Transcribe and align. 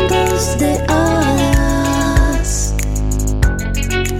Ni 0.00 0.08
cuentos 0.08 0.58
de 0.58 0.84
hadas, 0.88 2.74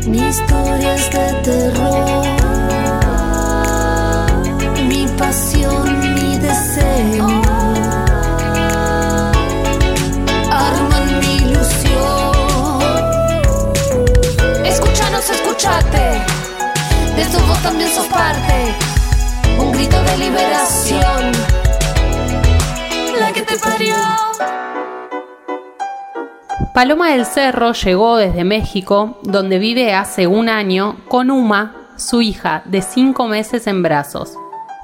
ni 0.06 0.19
historias 0.19 1.11
de 1.11 1.33
terror 1.42 2.31
pasión, 5.20 6.14
mi 6.14 6.39
deseo. 6.39 7.27
Arman 10.51 11.20
mi 11.20 11.36
ilusión. 11.36 12.81
Escúchanos, 14.64 15.28
escúchate. 15.31 16.06
De 17.17 17.25
tu 17.27 17.39
voz 17.47 17.62
también 17.62 17.91
sos 17.95 18.06
parte. 18.06 18.75
Un 19.58 19.73
grito 19.73 20.03
de 20.03 20.17
liberación. 20.19 21.33
La 23.20 23.33
que 23.33 23.42
te 23.42 23.56
parió. 23.58 23.97
Paloma 26.75 27.11
del 27.11 27.27
Cerro 27.27 27.72
llegó 27.72 28.16
desde 28.16 28.44
México, 28.44 29.19
donde 29.22 29.58
vive 29.58 29.92
hace 29.92 30.27
un 30.27 30.48
año, 30.48 30.97
con 31.08 31.30
Uma, 31.30 31.75
su 31.97 32.22
hija, 32.22 32.62
de 32.64 32.80
cinco 32.80 33.27
meses 33.27 33.67
en 33.67 33.83
brazos 33.83 34.34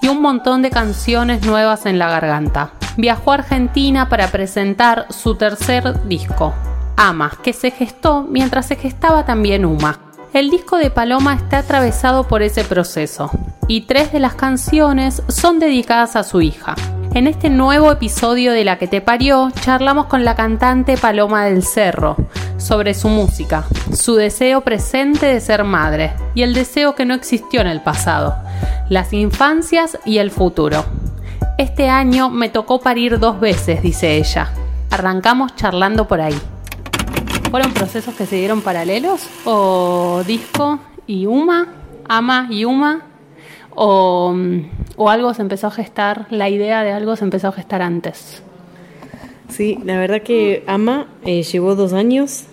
y 0.02 0.08
un 0.08 0.20
montón 0.20 0.62
de 0.62 0.70
canciones 0.70 1.46
nuevas 1.46 1.86
en 1.86 1.98
la 1.98 2.10
garganta. 2.10 2.72
Viajó 2.96 3.30
a 3.30 3.34
Argentina 3.36 4.08
para 4.08 4.28
presentar 4.28 5.06
su 5.10 5.36
tercer 5.36 6.06
disco, 6.06 6.54
Ama, 6.96 7.32
que 7.42 7.52
se 7.52 7.70
gestó 7.70 8.26
mientras 8.28 8.66
se 8.66 8.76
gestaba 8.76 9.24
también 9.24 9.64
Uma. 9.64 9.98
El 10.32 10.50
disco 10.50 10.76
de 10.76 10.90
Paloma 10.90 11.34
está 11.34 11.58
atravesado 11.58 12.24
por 12.24 12.42
ese 12.42 12.64
proceso 12.64 13.30
y 13.68 13.82
tres 13.82 14.12
de 14.12 14.20
las 14.20 14.34
canciones 14.34 15.22
son 15.28 15.58
dedicadas 15.58 16.16
a 16.16 16.24
su 16.24 16.42
hija. 16.42 16.74
En 17.16 17.26
este 17.26 17.48
nuevo 17.48 17.90
episodio 17.90 18.52
de 18.52 18.62
La 18.62 18.76
que 18.76 18.88
te 18.88 19.00
parió, 19.00 19.50
charlamos 19.62 20.04
con 20.04 20.22
la 20.22 20.34
cantante 20.34 20.98
Paloma 20.98 21.46
del 21.46 21.62
Cerro 21.62 22.14
sobre 22.58 22.92
su 22.92 23.08
música, 23.08 23.64
su 23.94 24.16
deseo 24.16 24.60
presente 24.60 25.24
de 25.24 25.40
ser 25.40 25.64
madre 25.64 26.12
y 26.34 26.42
el 26.42 26.52
deseo 26.52 26.94
que 26.94 27.06
no 27.06 27.14
existió 27.14 27.62
en 27.62 27.68
el 27.68 27.80
pasado, 27.80 28.36
las 28.90 29.14
infancias 29.14 29.98
y 30.04 30.18
el 30.18 30.30
futuro. 30.30 30.84
Este 31.56 31.88
año 31.88 32.28
me 32.28 32.50
tocó 32.50 32.82
parir 32.82 33.18
dos 33.18 33.40
veces, 33.40 33.80
dice 33.80 34.18
ella. 34.18 34.52
Arrancamos 34.90 35.56
charlando 35.56 36.06
por 36.06 36.20
ahí. 36.20 36.38
¿Fueron 37.50 37.72
procesos 37.72 38.14
que 38.14 38.26
se 38.26 38.36
dieron 38.36 38.60
paralelos? 38.60 39.26
¿O 39.46 40.22
disco 40.26 40.80
y 41.06 41.24
Uma? 41.24 41.66
¿Ama 42.06 42.46
y 42.50 42.66
Uma? 42.66 43.15
¿O, 43.78 44.34
o 44.96 45.10
algo 45.10 45.34
se 45.34 45.42
empezó 45.42 45.66
a 45.66 45.70
gestar, 45.70 46.26
la 46.30 46.48
idea 46.48 46.82
de 46.82 46.92
algo 46.92 47.14
se 47.14 47.24
empezó 47.24 47.48
a 47.48 47.52
gestar 47.52 47.82
antes? 47.82 48.42
Sí, 49.48 49.78
la 49.84 49.98
verdad 49.98 50.22
que 50.22 50.64
Ama 50.66 51.08
eh, 51.24 51.42
llevó 51.42 51.76
dos 51.76 51.92
años 51.92 52.44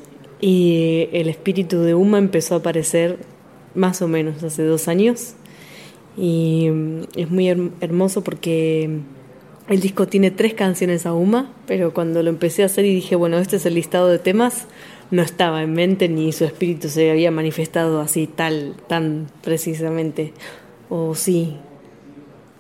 y 0.42 1.08
el 1.14 1.30
espíritu 1.30 1.80
de 1.80 1.96
Uma 1.96 2.18
empezó 2.18 2.56
a 2.56 2.58
aparecer 2.58 3.20
más 3.74 4.02
o 4.02 4.08
menos 4.08 4.44
hace 4.44 4.64
dos 4.64 4.88
años. 4.88 5.36
Y 6.18 6.70
mm, 6.70 7.02
es 7.16 7.32
muy 7.32 7.48
hermoso 7.48 8.24
porque 8.24 9.00
el 9.70 9.80
disco 9.80 10.08
tiene 10.08 10.30
tres 10.30 10.54
canciones 10.54 11.06
a 11.06 11.14
Uma, 11.14 11.54
pero 11.66 11.94
cuando 11.94 12.22
lo 12.22 12.30
empecé 12.30 12.64
a 12.64 12.66
hacer 12.66 12.86
y 12.86 12.94
dije, 12.94 13.16
bueno, 13.16 13.38
este 13.38 13.56
es 13.56 13.66
el 13.66 13.76
listado 13.76 14.10
de 14.10 14.20
temas, 14.20 14.68
no 15.10 15.22
estaba 15.22 15.64
en 15.64 15.74
mente 15.74 16.10
ni 16.10 16.32
su 16.32 16.44
espíritu 16.44 16.90
se 16.90 17.12
había 17.12 17.32
manifestado 17.32 18.02
así 18.02 18.28
tal, 18.28 18.76
tan 18.88 19.28
precisamente. 19.42 20.34
O 20.90 21.16
sí. 21.16 21.56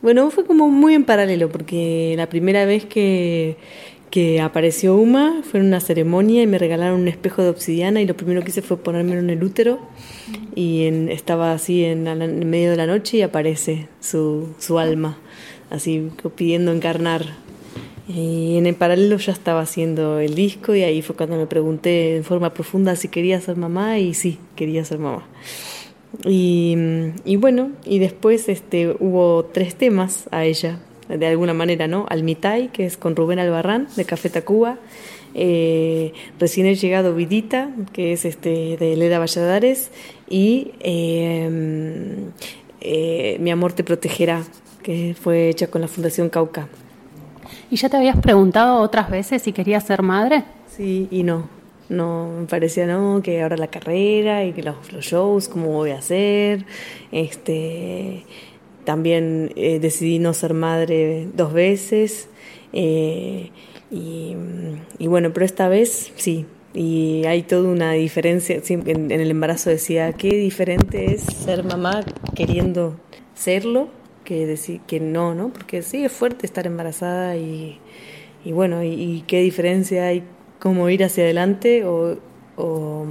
Bueno, 0.01 0.29
fue 0.31 0.45
como 0.45 0.69
muy 0.69 0.95
en 0.95 1.05
paralelo, 1.05 1.49
porque 1.49 2.13
la 2.17 2.27
primera 2.27 2.65
vez 2.65 2.85
que, 2.85 3.57
que 4.13 4.41
apareció 4.41 4.95
Uma 4.95 5.41
fue 5.41 5.59
en 5.59 5.65
una 5.65 5.79
ceremonia 5.79 6.43
y 6.43 6.45
me 6.45 6.59
regalaron 6.59 7.01
un 7.01 7.07
espejo 7.07 7.41
de 7.41 7.49
obsidiana 7.49 7.99
y 7.99 8.05
lo 8.05 8.15
primero 8.15 8.43
que 8.43 8.51
hice 8.51 8.61
fue 8.61 8.77
ponérmelo 8.77 9.19
en 9.19 9.31
el 9.31 9.43
útero 9.43 9.79
y 10.53 10.83
estaba 11.09 11.51
así 11.51 11.83
en, 11.83 12.03
medio 12.47 12.69
de 12.69 12.77
la 12.77 12.85
noche 12.85 13.17
y 13.17 13.21
aparece 13.23 13.87
su, 14.01 14.49
su 14.59 14.77
alma, 14.77 15.17
así 15.71 16.11
pidiendo 16.35 16.71
encarnar. 16.71 17.25
Y 18.07 18.57
en 18.57 18.67
el 18.67 18.75
paralelo 18.75 19.17
ya 19.17 19.31
estaba 19.31 19.61
haciendo 19.61 20.19
el 20.19 20.35
disco 20.35 20.75
y 20.75 20.83
ahí 20.83 21.01
fue 21.01 21.15
cuando 21.15 21.37
me 21.37 21.47
pregunté 21.47 22.17
en 22.17 22.23
forma 22.23 22.53
profunda 22.53 22.95
si 22.95 23.07
quería 23.07 23.41
ser 23.41 23.55
mamá 23.55 23.97
y 23.97 24.13
sí, 24.13 24.37
quería 24.55 24.85
ser 24.85 24.99
mamá. 24.99 25.25
Y, 26.25 26.75
y 27.25 27.35
bueno, 27.37 27.71
y 27.85 27.99
después 27.99 28.47
este, 28.49 28.95
hubo 28.99 29.45
tres 29.45 29.75
temas 29.75 30.27
a 30.31 30.45
ella, 30.45 30.79
de 31.09 31.27
alguna 31.27 31.53
manera, 31.53 31.87
¿no? 31.87 32.05
Almitay, 32.09 32.69
que 32.69 32.85
es 32.85 32.97
con 32.97 33.15
Rubén 33.15 33.39
Albarrán, 33.39 33.87
de 33.95 34.05
Café 34.05 34.29
Tacuba, 34.29 34.77
eh, 35.35 36.13
recién 36.39 36.67
he 36.67 36.75
llegado 36.75 37.15
Vidita, 37.15 37.71
que 37.91 38.13
es 38.13 38.25
este 38.25 38.77
de 38.77 38.95
Leda 38.95 39.19
Valladares, 39.19 39.89
y 40.29 40.71
em, 40.79 42.31
eh, 42.81 43.37
Mi 43.39 43.51
amor 43.51 43.73
te 43.73 43.83
protegerá, 43.83 44.43
que 44.83 45.15
fue 45.19 45.49
hecha 45.49 45.67
con 45.67 45.81
la 45.81 45.87
Fundación 45.87 46.29
Cauca. 46.29 46.67
¿Y 47.71 47.77
ya 47.77 47.89
te 47.89 47.97
habías 47.97 48.17
preguntado 48.17 48.81
otras 48.81 49.09
veces 49.09 49.41
si 49.41 49.51
querías 49.53 49.85
ser 49.85 50.03
madre? 50.03 50.43
Sí 50.67 51.07
y 51.09 51.23
no. 51.23 51.62
No, 51.89 52.31
me 52.39 52.45
parecía 52.47 52.87
no, 52.87 53.21
que 53.23 53.41
ahora 53.41 53.57
la 53.57 53.67
carrera 53.67 54.45
y 54.45 54.53
que 54.53 54.63
los, 54.63 54.75
shows, 55.01 55.49
cómo 55.49 55.67
voy 55.67 55.91
a 55.91 55.97
hacer. 55.97 56.65
Este, 57.11 58.23
también 58.85 59.51
eh, 59.55 59.79
decidí 59.79 60.19
no 60.19 60.33
ser 60.33 60.53
madre 60.53 61.27
dos 61.33 61.53
veces. 61.53 62.29
Eh, 62.71 63.51
y, 63.91 64.35
bueno, 65.07 65.31
pero 65.33 65.45
esta 65.45 65.69
vez 65.69 66.11
sí, 66.15 66.47
y 66.73 67.25
hay 67.25 67.43
toda 67.43 67.69
una 67.69 67.91
diferencia. 67.91 68.59
En, 68.67 69.11
el 69.11 69.29
embarazo 69.29 69.69
decía, 69.69 70.13
qué 70.13 70.29
diferente 70.29 71.13
es 71.13 71.21
ser 71.21 71.63
mamá 71.63 72.03
queriendo 72.35 72.95
serlo 73.35 73.89
que 74.23 74.47
decir 74.47 74.81
que 74.87 74.99
no, 74.99 75.35
¿no? 75.35 75.49
Porque 75.49 75.81
sí, 75.83 76.03
es 76.05 76.11
fuerte 76.11 76.45
estar 76.45 76.65
embarazada 76.65 77.35
y, 77.35 77.79
y 78.43 78.51
bueno, 78.51 78.83
y, 78.83 79.23
qué 79.27 79.41
diferencia 79.41 80.07
hay 80.07 80.23
cómo 80.63 80.87
ir 80.87 81.03
hacia 81.03 81.25
adelante 81.25 81.85
o, 81.85 82.15
o 82.55 83.05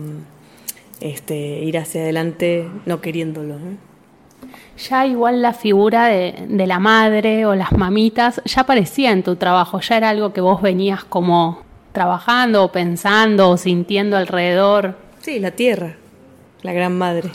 este, 1.02 1.36
ir 1.36 1.76
hacia 1.76 2.00
adelante 2.00 2.66
no 2.86 3.02
queriéndolo, 3.02 3.56
ya 4.78 5.06
igual 5.06 5.42
la 5.42 5.52
figura 5.52 6.06
de, 6.06 6.66
la 6.66 6.78
madre 6.78 7.44
o 7.44 7.54
las 7.54 7.72
mamitas 7.72 8.40
ya 8.46 8.62
aparecía 8.62 9.10
en 9.10 9.22
tu 9.22 9.36
trabajo, 9.36 9.80
ya 9.80 9.98
era 9.98 10.08
algo 10.08 10.32
que 10.32 10.40
vos 10.40 10.62
venías 10.62 11.04
como 11.04 11.60
trabajando 11.92 12.64
o 12.64 12.72
pensando 12.72 13.50
o 13.50 13.58
sintiendo 13.58 14.16
alrededor. 14.16 14.96
Sí, 15.20 15.38
la 15.38 15.50
tierra, 15.50 15.96
la 16.62 16.72
gran 16.72 16.96
madre. 16.96 17.28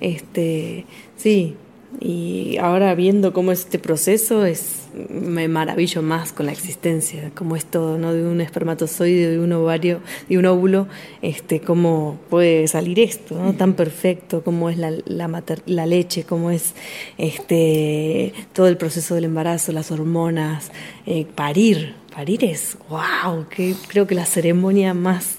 Este, 0.00 0.84
sí, 1.16 1.56
y 2.00 2.56
ahora 2.58 2.94
viendo 2.94 3.32
cómo 3.32 3.52
es 3.52 3.60
este 3.60 3.78
proceso, 3.78 4.44
es, 4.44 4.88
me 5.10 5.48
maravillo 5.48 6.02
más 6.02 6.32
con 6.32 6.46
la 6.46 6.52
existencia, 6.52 7.30
cómo 7.34 7.56
es 7.56 7.64
todo, 7.64 7.98
¿no? 7.98 8.12
De 8.12 8.24
un 8.24 8.40
espermatozoide, 8.40 9.30
de 9.30 9.38
un 9.38 9.52
ovario, 9.52 10.00
de 10.28 10.38
un 10.38 10.46
óvulo, 10.46 10.88
este, 11.22 11.60
cómo 11.60 12.18
puede 12.28 12.68
salir 12.68 13.00
esto, 13.00 13.34
¿no? 13.34 13.54
Tan 13.54 13.74
perfecto, 13.74 14.42
cómo 14.42 14.70
es 14.70 14.78
la, 14.78 14.92
la, 15.06 15.42
la 15.66 15.86
leche, 15.86 16.24
cómo 16.24 16.50
es 16.50 16.74
este, 17.18 18.32
todo 18.52 18.68
el 18.68 18.76
proceso 18.76 19.14
del 19.14 19.24
embarazo, 19.24 19.72
las 19.72 19.90
hormonas, 19.90 20.70
eh, 21.06 21.26
parir, 21.34 21.94
parir 22.14 22.44
es, 22.44 22.76
wow, 22.88 23.46
que 23.48 23.74
creo 23.88 24.06
que 24.06 24.14
la 24.14 24.26
ceremonia 24.26 24.94
más 24.94 25.36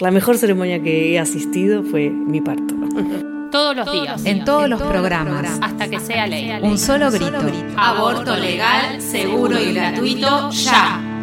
la 0.00 0.10
mejor 0.10 0.36
ceremonia 0.36 0.82
que 0.82 1.12
he 1.12 1.18
asistido 1.18 1.84
fue 1.84 2.10
mi 2.10 2.40
parto. 2.40 2.74
Todos 3.54 3.76
los 3.76 3.92
días. 3.92 4.24
En 4.24 4.44
todos 4.44 4.68
los 4.68 4.82
programas. 4.82 5.60
Hasta 5.62 5.88
que 5.88 6.00
sea 6.00 6.26
ley. 6.26 6.58
Un 6.60 6.76
solo 6.76 7.08
grito. 7.12 7.38
Aborto 7.76 8.36
legal, 8.36 9.00
seguro 9.00 9.56
y 9.60 9.72
gratuito, 9.72 10.50
ya. 10.50 11.13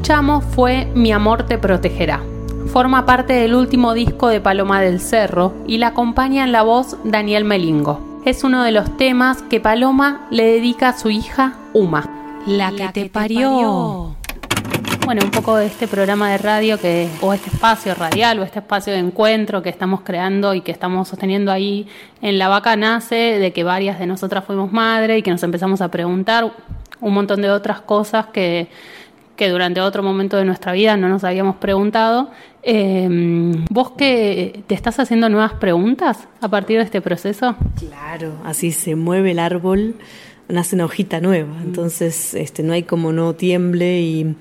Escuchamos 0.00 0.42
fue 0.54 0.86
Mi 0.94 1.12
amor 1.12 1.42
te 1.42 1.58
protegerá. 1.58 2.22
Forma 2.72 3.04
parte 3.04 3.34
del 3.34 3.54
último 3.54 3.92
disco 3.92 4.28
de 4.28 4.40
Paloma 4.40 4.80
del 4.80 4.98
Cerro 4.98 5.52
y 5.66 5.76
la 5.76 5.88
acompaña 5.88 6.42
en 6.42 6.52
la 6.52 6.62
voz 6.62 6.96
Daniel 7.04 7.44
Melingo. 7.44 8.00
Es 8.24 8.42
uno 8.42 8.62
de 8.62 8.72
los 8.72 8.96
temas 8.96 9.42
que 9.42 9.60
Paloma 9.60 10.26
le 10.30 10.44
dedica 10.44 10.88
a 10.88 10.98
su 10.98 11.10
hija 11.10 11.58
Uma. 11.74 12.08
La 12.46 12.72
que 12.72 12.88
te 12.88 13.10
parió. 13.10 14.16
Bueno, 15.04 15.22
un 15.22 15.30
poco 15.30 15.56
de 15.56 15.66
este 15.66 15.86
programa 15.86 16.30
de 16.30 16.38
radio 16.38 16.78
que, 16.78 17.10
o 17.20 17.34
este 17.34 17.50
espacio 17.50 17.94
radial 17.94 18.38
o 18.38 18.42
este 18.42 18.60
espacio 18.60 18.94
de 18.94 19.00
encuentro 19.00 19.62
que 19.62 19.68
estamos 19.68 20.00
creando 20.00 20.54
y 20.54 20.62
que 20.62 20.72
estamos 20.72 21.08
sosteniendo 21.08 21.52
ahí 21.52 21.86
en 22.22 22.38
La 22.38 22.48
Vaca 22.48 22.74
nace 22.74 23.38
de 23.38 23.52
que 23.52 23.64
varias 23.64 23.98
de 23.98 24.06
nosotras 24.06 24.46
fuimos 24.46 24.72
madre 24.72 25.18
y 25.18 25.22
que 25.22 25.30
nos 25.30 25.42
empezamos 25.42 25.82
a 25.82 25.90
preguntar 25.90 26.50
un 27.02 27.14
montón 27.14 27.42
de 27.42 27.50
otras 27.50 27.82
cosas 27.82 28.26
que, 28.26 28.68
que 29.40 29.48
durante 29.48 29.80
otro 29.80 30.02
momento 30.02 30.36
de 30.36 30.44
nuestra 30.44 30.72
vida 30.72 30.98
no 30.98 31.08
nos 31.08 31.24
habíamos 31.24 31.56
preguntado. 31.56 32.30
Eh, 32.62 33.08
¿Vos 33.70 33.92
que 33.92 34.64
te 34.66 34.74
estás 34.74 35.00
haciendo 35.00 35.30
nuevas 35.30 35.54
preguntas 35.54 36.28
a 36.42 36.48
partir 36.48 36.76
de 36.76 36.84
este 36.84 37.00
proceso? 37.00 37.56
Claro, 37.78 38.34
así 38.44 38.70
se 38.70 38.96
mueve 38.96 39.30
el 39.30 39.38
árbol 39.38 39.94
nace 40.50 40.74
una 40.74 40.84
hojita 40.84 41.20
nueva, 41.20 41.60
entonces 41.62 42.34
este, 42.34 42.62
no 42.62 42.72
hay 42.72 42.82
como 42.82 43.12
no 43.12 43.34
tiemble 43.34 44.00
y, 44.00 44.34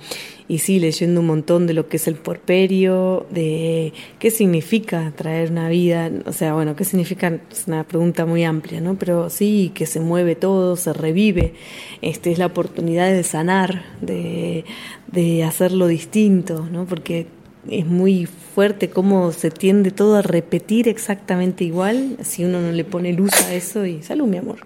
y 0.48 0.58
sí, 0.60 0.80
leyendo 0.80 1.22
un 1.22 1.28
montón 1.28 1.68
de 1.68 1.74
lo 1.74 1.88
que 1.88 1.98
es 1.98 2.08
el 2.08 2.16
porperio, 2.16 3.28
de 3.30 3.94
qué 4.18 4.32
significa 4.32 5.14
traer 5.16 5.52
una 5.52 5.70
vida, 5.70 6.12
o 6.26 6.34
sea, 6.34 6.54
bueno, 6.54 6.76
qué 6.76 6.86
significa, 6.86 7.40
es 7.52 7.68
una 7.68 7.84
pregunta 7.84 8.26
muy 8.26 8.44
amplia, 8.44 8.82
¿no? 8.82 8.96
Pero 8.96 9.30
sí, 9.30 9.72
que 9.76 9.86
se 9.86 10.00
mueve 10.00 10.36
todo, 10.36 10.76
se 10.76 10.94
revive, 10.94 11.54
este, 12.02 12.32
es 12.32 12.40
la 12.40 12.48
oportunidad 12.48 13.12
de 13.12 13.24
sanar, 13.24 13.84
de, 14.02 14.66
de 15.12 15.44
hacerlo 15.44 15.88
distinto, 15.88 16.68
¿no? 16.72 16.86
Porque 16.86 17.28
es 17.70 17.86
muy 17.86 18.28
fuerte 18.54 18.90
cómo 18.90 19.32
se 19.32 19.52
tiende 19.52 19.92
todo 19.92 20.16
a 20.16 20.22
repetir 20.22 20.88
exactamente 20.88 21.64
igual 21.64 22.18
si 22.22 22.44
uno 22.44 22.62
no 22.62 22.72
le 22.72 22.84
pone 22.84 23.14
luz 23.14 23.32
a 23.46 23.54
eso 23.54 23.86
y 23.86 24.02
salud 24.04 24.28
mi 24.28 24.38
amor 24.38 24.60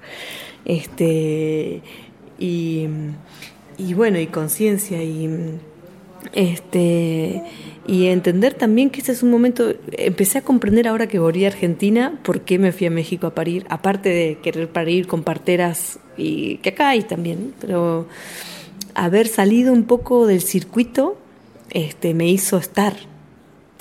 este 0.65 1.81
y, 2.39 2.87
y 3.77 3.93
bueno 3.93 4.19
y 4.19 4.27
conciencia 4.27 5.03
y 5.03 5.59
este 6.33 7.43
y 7.85 8.05
entender 8.05 8.53
también 8.53 8.89
que 8.89 9.01
ese 9.01 9.11
es 9.11 9.23
un 9.23 9.31
momento 9.31 9.73
empecé 9.91 10.37
a 10.37 10.41
comprender 10.41 10.87
ahora 10.87 11.07
que 11.07 11.19
volví 11.19 11.43
a 11.43 11.49
Argentina 11.49 12.19
por 12.23 12.41
qué 12.41 12.57
me 12.57 12.71
fui 12.71 12.87
a 12.87 12.91
México 12.91 13.27
a 13.27 13.35
parir 13.35 13.65
aparte 13.69 14.09
de 14.09 14.37
querer 14.41 14.69
parir 14.69 15.05
con 15.05 15.23
parteras 15.23 15.99
y 16.15 16.57
que 16.57 16.69
acá 16.69 16.89
hay 16.89 17.01
también 17.01 17.53
pero 17.59 18.07
haber 18.95 19.27
salido 19.27 19.73
un 19.73 19.83
poco 19.83 20.27
del 20.27 20.41
circuito 20.41 21.17
este, 21.73 22.13
me 22.13 22.27
hizo 22.29 22.57
estar. 22.57 22.93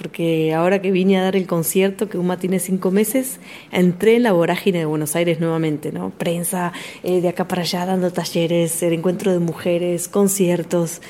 Porque 0.03 0.53
ahora 0.53 0.83
que 0.83 0.91
vine 0.91 1.17
a 1.17 1.23
dar 1.23 1.37
el 1.37 1.47
concierto, 1.47 2.09
que 2.09 2.19
UMA 2.19 2.37
tiene 2.37 2.59
cinco 2.59 2.91
meses, 2.91 3.39
entré 3.71 4.17
en 4.17 4.25
la 4.25 4.33
vorágine 4.33 4.81
de 4.81 4.85
Buenos 4.85 5.15
Aires 5.15 5.39
nuevamente, 5.39 5.93
¿no? 5.93 6.11
Prensa, 6.11 6.73
eh, 7.05 7.21
de 7.21 7.29
acá 7.29 7.47
para 7.47 7.63
allá 7.63 7.87
dando 7.87 8.11
talleres, 8.11 8.83
el 8.83 8.95
encuentro 8.95 9.31
de 9.31 9.39
mujeres, 9.39 10.09
conciertos. 10.09 11.03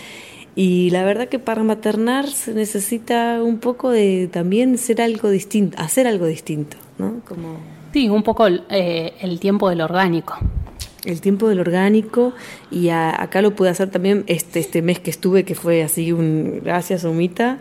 Y 0.55 0.91
la 0.91 1.05
verdad 1.05 1.31
que 1.31 1.39
para 1.39 1.63
maternar 1.63 2.29
se 2.29 2.53
necesita 2.53 3.43
un 3.43 3.61
poco 3.61 3.89
de 3.89 4.29
también 4.31 4.77
ser 4.77 5.01
algo 5.01 5.31
distinto, 5.31 5.79
hacer 5.81 6.07
algo 6.07 6.27
distinto, 6.27 6.77
¿no? 6.99 7.21
Como... 7.27 7.57
Sí, 7.95 8.11
un 8.11 8.23
poco 8.23 8.47
eh, 8.47 9.15
el 9.23 9.41
tiempo 9.41 9.71
del 9.71 9.81
orgánico 9.81 10.39
el 11.05 11.21
tiempo 11.21 11.49
del 11.49 11.59
orgánico 11.59 12.33
y 12.71 12.91
acá 12.91 13.43
lo 13.43 13.57
pude 13.57 13.71
hacer 13.71 13.91
también 13.91 14.25
este, 14.29 14.61
este 14.61 14.83
mes 14.83 15.01
que 15.01 15.11
estuve, 15.11 15.45
que 15.45 15.55
fue 15.55 15.83
así 15.83 16.13
un 16.13 16.61
gracias 16.63 17.05
Omita, 17.05 17.59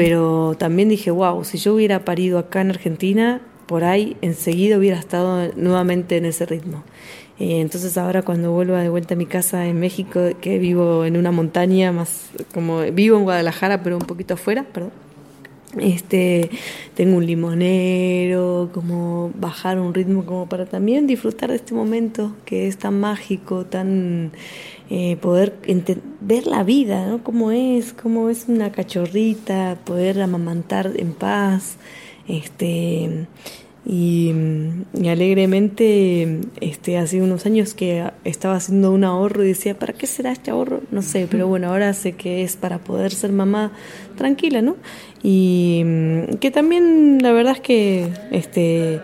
pero 0.00 0.54
también 0.58 0.88
dije, 0.88 1.10
wow, 1.10 1.44
si 1.44 1.58
yo 1.58 1.74
hubiera 1.74 2.06
parido 2.06 2.38
acá 2.38 2.62
en 2.62 2.70
Argentina, 2.70 3.42
por 3.66 3.84
ahí 3.84 4.16
enseguida 4.22 4.78
hubiera 4.78 4.98
estado 4.98 5.52
nuevamente 5.56 6.16
en 6.16 6.24
ese 6.24 6.46
ritmo. 6.46 6.84
Entonces 7.38 7.98
ahora 7.98 8.22
cuando 8.22 8.50
vuelva 8.50 8.80
de 8.80 8.88
vuelta 8.88 9.12
a 9.12 9.16
mi 9.18 9.26
casa 9.26 9.66
en 9.66 9.78
México, 9.78 10.18
que 10.40 10.58
vivo 10.58 11.04
en 11.04 11.18
una 11.18 11.32
montaña 11.32 11.92
más, 11.92 12.30
como 12.54 12.80
vivo 12.80 13.18
en 13.18 13.24
Guadalajara, 13.24 13.82
pero 13.82 13.98
un 13.98 14.06
poquito 14.06 14.32
afuera, 14.32 14.64
perdón 14.72 14.92
este 15.78 16.50
tengo 16.94 17.18
un 17.18 17.26
limonero 17.26 18.70
como 18.74 19.30
bajar 19.36 19.78
un 19.78 19.94
ritmo 19.94 20.24
como 20.24 20.48
para 20.48 20.66
también 20.66 21.06
disfrutar 21.06 21.50
de 21.50 21.56
este 21.56 21.74
momento 21.74 22.32
que 22.44 22.66
es 22.66 22.76
tan 22.76 22.98
mágico 22.98 23.64
tan 23.66 24.32
eh, 24.92 25.16
poder 25.20 25.54
ver 26.20 26.48
la 26.48 26.64
vida 26.64 27.06
¿no? 27.06 27.22
cómo 27.22 27.52
es 27.52 27.92
cómo 27.92 28.28
es 28.28 28.46
una 28.48 28.72
cachorrita 28.72 29.78
poder 29.84 30.20
amamantar 30.20 30.90
en 30.96 31.12
paz 31.12 31.76
este 32.26 33.28
y, 33.86 34.34
alegremente 35.08 36.40
este 36.60 36.98
hace 36.98 37.22
unos 37.22 37.46
años 37.46 37.72
que 37.72 38.04
estaba 38.24 38.56
haciendo 38.56 38.90
un 38.90 39.04
ahorro 39.04 39.44
y 39.44 39.48
decía 39.48 39.78
para 39.78 39.92
qué 39.92 40.08
será 40.08 40.32
este 40.32 40.50
ahorro 40.50 40.80
no 40.90 41.02
sé 41.02 41.28
pero 41.30 41.46
bueno 41.46 41.68
ahora 41.68 41.94
sé 41.94 42.12
que 42.12 42.42
es 42.42 42.56
para 42.56 42.78
poder 42.78 43.12
ser 43.12 43.30
mamá 43.30 43.70
tranquila 44.16 44.60
no 44.60 44.74
y 45.22 45.84
que 46.40 46.50
también 46.50 47.22
la 47.22 47.30
verdad 47.32 47.54
es 47.54 47.60
que 47.60 48.08
este 48.32 49.00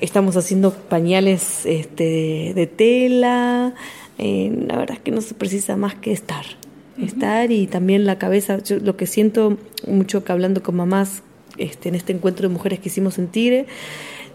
estamos 0.00 0.36
haciendo 0.36 0.72
pañales 0.72 1.66
este, 1.66 2.52
de 2.54 2.66
tela 2.66 3.74
eh, 4.18 4.64
la 4.66 4.76
verdad 4.76 4.96
es 4.96 5.02
que 5.02 5.10
no 5.10 5.20
se 5.20 5.34
precisa 5.34 5.76
más 5.76 5.94
que 5.94 6.12
estar 6.12 6.44
estar 7.02 7.50
y 7.52 7.66
también 7.66 8.06
la 8.06 8.18
cabeza 8.18 8.58
yo 8.62 8.78
lo 8.78 8.96
que 8.96 9.06
siento 9.06 9.58
mucho 9.86 10.24
que 10.24 10.32
hablando 10.32 10.62
con 10.62 10.76
mamás 10.76 11.22
este, 11.58 11.90
en 11.90 11.94
este 11.94 12.12
encuentro 12.12 12.48
de 12.48 12.54
mujeres 12.54 12.78
que 12.80 12.88
hicimos 12.88 13.18
en 13.18 13.28
Tigre 13.28 13.66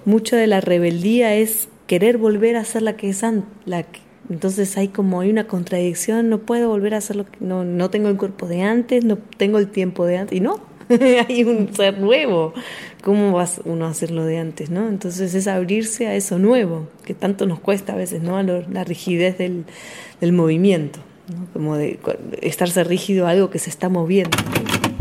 mucho 0.06 0.36
de 0.36 0.48
la 0.48 0.62
rebeldía 0.62 1.36
es 1.36 1.70
querer 1.88 2.18
volver 2.18 2.58
a 2.58 2.66
ser 2.66 2.84
la 2.84 2.96
que 2.96 3.10
es 3.10 3.24
la 3.66 3.86
entonces 4.30 4.78
hay 4.78 4.90
como 4.90 5.22
hay 5.22 5.32
una 5.32 5.48
contradicción 5.48 6.30
no 6.30 6.40
puedo 6.40 6.70
volver 6.70 6.94
a 6.94 7.02
ser 7.02 7.16
lo 7.16 7.26
que 7.26 7.38
no 7.40 7.64
no 7.64 7.90
tengo 7.90 8.10
el 8.10 8.18
cuerpo 8.18 8.48
de 8.48 8.62
antes 8.62 9.04
no 9.04 9.18
tengo 9.38 9.58
el 9.58 9.70
tiempo 9.70 10.06
de 10.06 10.18
antes 10.18 10.38
y 10.38 10.42
no 10.42 10.72
hay 11.28 11.44
un 11.44 11.74
ser 11.74 12.00
nuevo. 12.00 12.54
¿Cómo 13.01 13.31
vas 13.31 13.62
uno 13.65 13.86
a 13.86 13.89
hacerlo 13.89 14.25
de 14.25 14.38
antes, 14.38 14.70
no? 14.70 14.88
Entonces 14.88 15.34
es 15.34 15.48
abrirse 15.48 16.08
a 16.08 16.15
eso 16.15 16.38
nuevo, 16.38 16.88
que 17.03 17.13
tanto 17.13 17.46
nos 17.46 17.60
cuesta 17.60 17.93
a 17.93 17.96
veces, 17.96 18.22
¿no? 18.22 18.38
A 18.38 18.43
la 18.43 18.84
rigidez 18.84 19.38
del, 19.38 19.65
del 20.20 20.34
movimiento, 20.34 21.00
Como 21.53 21.77
de 21.77 22.00
estarse 22.41 22.84
rígido 22.84 23.27
a 23.27 23.31
algo 23.31 23.50
que 23.50 23.60
se 23.60 23.70
está 23.70 23.89
moviendo. 23.89 24.38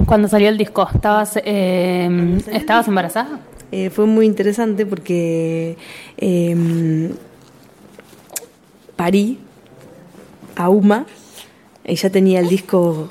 Cuando 0.07 0.28
salió 0.28 0.49
el 0.49 0.57
disco, 0.57 0.88
¿estabas, 0.95 1.38
eh, 1.45 2.38
¿estabas 2.52 2.88
embarazada? 2.88 3.40
Eh, 3.73 3.90
fue 3.90 4.07
muy 4.07 4.26
interesante 4.26 4.87
porque 4.87 5.76
eh, 6.16 7.11
parí 8.97 9.38
a 10.57 10.71
Uma, 10.71 11.07
ella 11.85 12.11
tenía 12.11 12.40
el 12.40 12.49
disco 12.49 13.11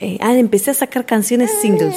eh, 0.00 0.16
ah, 0.22 0.34
empecé 0.34 0.70
a 0.70 0.74
sacar 0.74 1.04
canciones 1.04 1.50
singles. 1.60 1.94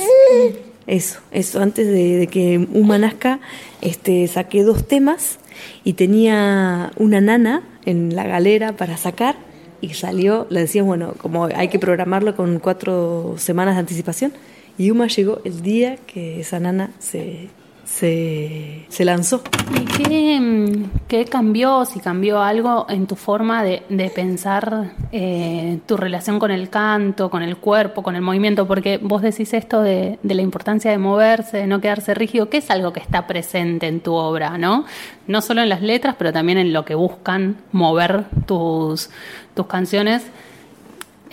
Eso, 0.85 1.19
eso, 1.31 1.61
antes 1.61 1.87
de, 1.87 2.27
que 2.27 2.67
Uma 2.73 2.97
nazca, 2.97 3.39
este, 3.81 4.27
saqué 4.27 4.63
dos 4.63 4.87
temas 4.87 5.39
y 5.83 5.93
tenía 5.93 6.91
una 6.97 7.21
nana 7.21 7.63
en 7.85 8.15
la 8.15 8.25
galera 8.25 8.73
para 8.73 8.97
sacar 8.97 9.35
y 9.79 9.93
salió, 9.93 10.47
le 10.49 10.61
decían, 10.61 10.85
bueno, 10.85 11.13
como 11.17 11.45
hay 11.45 11.67
que 11.67 11.79
programarlo 11.79 12.35
con 12.35 12.59
cuatro 12.59 13.35
semanas 13.37 13.75
de 13.75 13.79
anticipación, 13.81 14.33
y 14.77 14.91
Uma 14.91 15.07
llegó 15.07 15.41
el 15.43 15.61
día 15.61 15.97
que 16.07 16.39
esa 16.39 16.59
nana 16.59 16.91
se, 16.99 17.49
se, 17.83 18.85
se 18.89 19.05
lanzó. 19.05 19.41
¿Y 19.73 19.85
qué, 19.85 20.85
qué, 21.07 21.25
cambió, 21.25 21.85
si 21.85 21.99
cambió 21.99 22.41
algo 22.41 22.85
en 22.89 23.07
tu 23.07 23.15
forma 23.15 23.63
de, 23.63 23.83
de 23.89 24.09
pensar 24.09 24.93
eh, 25.11 25.79
tu 25.85 25.97
relación 25.97 26.39
con 26.39 26.51
el 26.51 26.69
canto, 26.69 27.29
con 27.29 27.43
el 27.43 27.57
cuerpo, 27.57 28.03
con 28.03 28.15
el 28.15 28.21
movimiento? 28.21 28.67
Porque 28.67 28.97
vos 28.97 29.21
decís 29.21 29.53
esto 29.53 29.81
de, 29.81 30.19
de, 30.23 30.35
la 30.35 30.41
importancia 30.41 30.91
de 30.91 30.97
moverse, 30.97 31.57
de 31.57 31.67
no 31.67 31.81
quedarse 31.81 32.13
rígido, 32.13 32.49
que 32.49 32.57
es 32.57 32.69
algo 32.69 32.93
que 32.93 32.99
está 32.99 33.27
presente 33.27 33.87
en 33.87 33.99
tu 33.99 34.13
obra, 34.13 34.57
¿no? 34.57 34.85
No 35.27 35.41
solo 35.41 35.61
en 35.61 35.69
las 35.69 35.81
letras, 35.81 36.15
pero 36.17 36.33
también 36.33 36.57
en 36.57 36.73
lo 36.73 36.85
que 36.85 36.95
buscan 36.95 37.57
mover 37.71 38.25
tus, 38.45 39.09
tus 39.53 39.67
canciones 39.67 40.23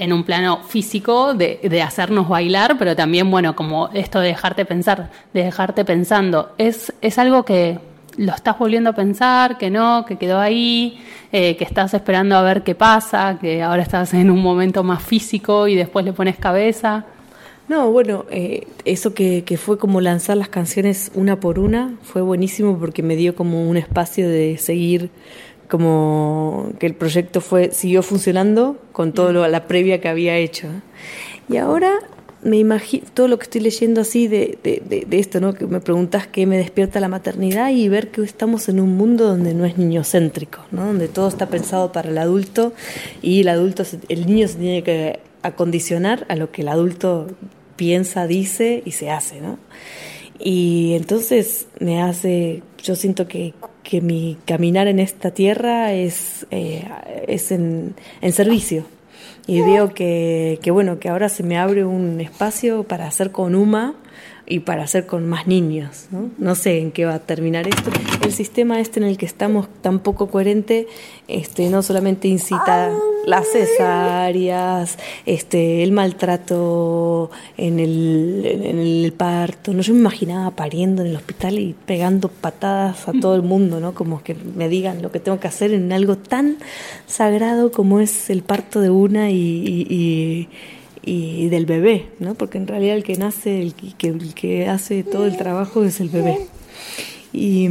en 0.00 0.12
un 0.14 0.25
plano 0.25 0.62
físico 0.66 1.35
de, 1.35 1.61
de, 1.62 1.83
hacernos 1.83 2.28
bailar, 2.28 2.76
pero 2.78 2.97
también, 2.97 3.30
bueno, 3.30 3.54
como 3.54 3.90
esto 3.92 4.19
de 4.19 4.28
dejarte 4.28 4.64
pensar, 4.64 5.11
de 5.35 5.45
dejarte 5.45 5.85
pensando. 5.85 6.52
Es, 6.57 6.92
es 7.02 7.19
algo 7.19 7.45
que 7.45 7.78
lo 8.16 8.35
estás 8.35 8.59
volviendo 8.59 8.90
a 8.90 8.92
pensar, 8.95 9.59
que 9.59 9.71
no, 9.71 10.04
que 10.07 10.16
quedó 10.16 10.40
ahí, 10.40 10.99
eh, 11.33 11.57
que 11.57 11.64
estás 11.64 11.92
esperando 11.95 12.35
a 12.35 12.42
ver 12.42 12.62
qué 12.62 12.75
pasa, 12.75 13.38
que 13.40 13.62
ahora 13.62 13.83
estás 13.83 14.14
en 14.14 14.30
un 14.30 14.42
momento 14.42 14.83
más 14.83 15.02
físico 15.02 15.69
y 15.69 15.76
después 15.76 16.04
le 16.04 16.14
pones 16.14 16.37
cabeza. 16.37 17.04
No, 17.69 17.92
bueno, 17.92 18.25
eh, 18.30 18.66
eso 18.85 19.14
que, 19.14 19.45
que, 19.45 19.57
fue 19.57 19.78
como 19.78 20.00
lanzar 20.00 20.37
las 20.37 20.49
canciones 20.49 21.12
una 21.14 21.38
por 21.38 21.59
una 21.61 21.95
fue 22.02 22.21
buenísimo 22.21 22.76
porque 22.78 23.02
me 23.02 23.14
dio 23.16 23.37
como 23.37 23.69
un 23.69 23.76
espacio 23.76 24.28
de 24.28 24.59
seguir 24.59 25.11
como 25.71 26.73
que 26.79 26.87
el 26.87 26.95
proyecto 26.95 27.41
fue 27.41 27.71
siguió 27.71 28.03
funcionando 28.03 28.77
con 28.93 29.12
todo 29.12 29.33
lo, 29.33 29.49
la 29.49 29.67
previa 29.67 30.00
que 30.00 30.09
había 30.09 30.37
hecho. 30.37 30.69
Y 31.49 31.57
ahora 31.57 31.99
me 32.43 32.57
imagino 32.57 33.05
todo 33.12 33.29
lo 33.29 33.39
que 33.39 33.45
estoy 33.45 33.61
leyendo 33.61 34.00
así 34.00 34.27
de, 34.27 34.59
de, 34.62 35.05
de, 35.07 35.19
esto, 35.19 35.41
¿no? 35.41 35.55
Que 35.55 35.67
me 35.67 35.81
preguntas 35.81 36.27
qué 36.27 36.47
me 36.47 36.57
despierta 36.57 37.00
la 37.00 37.09
maternidad 37.09 37.71
y 37.71 37.89
ver 37.89 38.11
que 38.11 38.23
estamos 38.23 38.69
en 38.69 38.81
un 38.81 38.97
mundo 38.97 39.27
donde 39.27 39.55
no 39.55 39.65
es 39.65 39.77
niñocéntrico, 39.79 40.61
¿no? 40.71 40.87
Donde 40.87 41.09
todo 41.09 41.29
está 41.29 41.49
pensado 41.49 41.93
para 41.93 42.11
el 42.11 42.19
adulto 42.19 42.73
y 43.23 43.43
el 43.43 43.49
adulto, 43.49 43.85
el 44.09 44.27
niño 44.27 44.49
se 44.49 44.57
tiene 44.57 44.83
que 44.83 45.21
acondicionar 45.43 46.27
a 46.29 46.37
lo 46.37 46.50
que 46.50 46.62
el 46.62 46.69
adulto 46.69 47.29
piensa, 47.77 48.27
dice 48.27 48.83
y 48.85 48.93
se 48.93 49.11
hace, 49.11 49.41
¿no? 49.41 49.59
Y 50.43 50.95
entonces 50.95 51.67
me 51.79 52.03
hace, 52.03 52.63
yo 52.83 52.97
siento 52.97 53.29
que 53.29 53.55
que 53.83 54.01
mi 54.01 54.37
caminar 54.47 54.87
en 54.89 55.01
esta 55.01 55.33
tierra 55.33 55.93
es, 55.93 56.47
eh, 56.51 56.89
es 57.27 57.51
en, 57.51 57.95
en, 58.21 58.33
servicio. 58.33 58.85
Y 59.47 59.63
veo 59.63 59.93
que, 59.95 60.61
que, 60.63 60.71
bueno, 60.71 61.01
que 61.01 61.09
ahora 61.09 61.29
se 61.29 61.43
me 61.43 61.59
abre 61.59 61.85
un 61.85 62.21
espacio 62.21 62.85
para 62.85 63.09
hacer 63.09 63.33
con 63.33 63.57
UMA 63.57 63.97
y 64.47 64.61
para 64.61 64.85
hacer 64.85 65.07
con 65.07 65.29
más 65.29 65.47
niños. 65.49 66.07
¿no? 66.13 66.31
no 66.39 66.55
sé 66.55 66.79
en 66.79 66.93
qué 66.93 67.05
va 67.05 67.15
a 67.15 67.19
terminar 67.19 67.67
esto. 67.67 67.91
El 68.23 68.33
sistema 68.33 68.79
este 68.79 69.01
en 69.01 69.07
el 69.07 69.17
que 69.17 69.27
estamos 69.27 69.69
tan 69.81 69.99
poco 69.99 70.29
coherente 70.29 70.87
este, 71.27 71.69
no 71.69 71.83
solamente 71.83 72.29
incita 72.29 72.93
las 73.27 73.49
cesáreas, 73.49 74.99
este, 75.27 75.83
el 75.83 75.93
maltrato 75.93 77.31
en 77.57 77.79
el, 77.79 79.15
parto. 79.17 79.73
No, 79.73 79.83
yo 79.83 79.93
me 79.93 80.00
imaginaba 80.00 80.50
pariendo 80.53 81.03
en 81.03 81.09
el 81.09 81.17
hospital 81.17 81.59
y 81.59 81.75
pegando 81.87 82.29
patadas 82.29 83.09
a 83.09 83.12
todo 83.12 83.35
el 83.35 83.43
mundo, 83.43 83.81
¿no? 83.81 83.95
Como 83.95 84.23
que 84.23 84.35
me 84.35 84.69
digan 84.69 85.03
lo 85.03 85.11
que 85.11 85.21
tengo 85.21 85.41
que 85.41 85.49
hacer 85.49 85.73
en 85.73 85.93
algo 85.93 86.17
tan 86.17 86.59
sagrado 87.07 87.73
como 87.73 88.00
es 88.00 88.31
el 88.31 88.43
parto 88.43 88.81
de 88.81 88.91
una 88.91 89.31
y 89.31 90.49
y 91.03 91.49
del 91.49 91.67
bebé, 91.67 92.09
¿no? 92.19 92.35
Porque 92.35 92.59
en 92.59 92.67
realidad 92.67 92.97
el 92.97 93.05
que 93.05 93.17
nace, 93.17 93.62
el 93.62 93.75
que, 93.75 94.09
el 94.09 94.35
que 94.35 94.69
hace 94.69 95.03
todo 95.03 95.27
el 95.27 95.37
trabajo 95.37 95.85
es 95.85 96.00
el 96.00 96.09
bebé. 96.09 96.47
Y, 97.33 97.69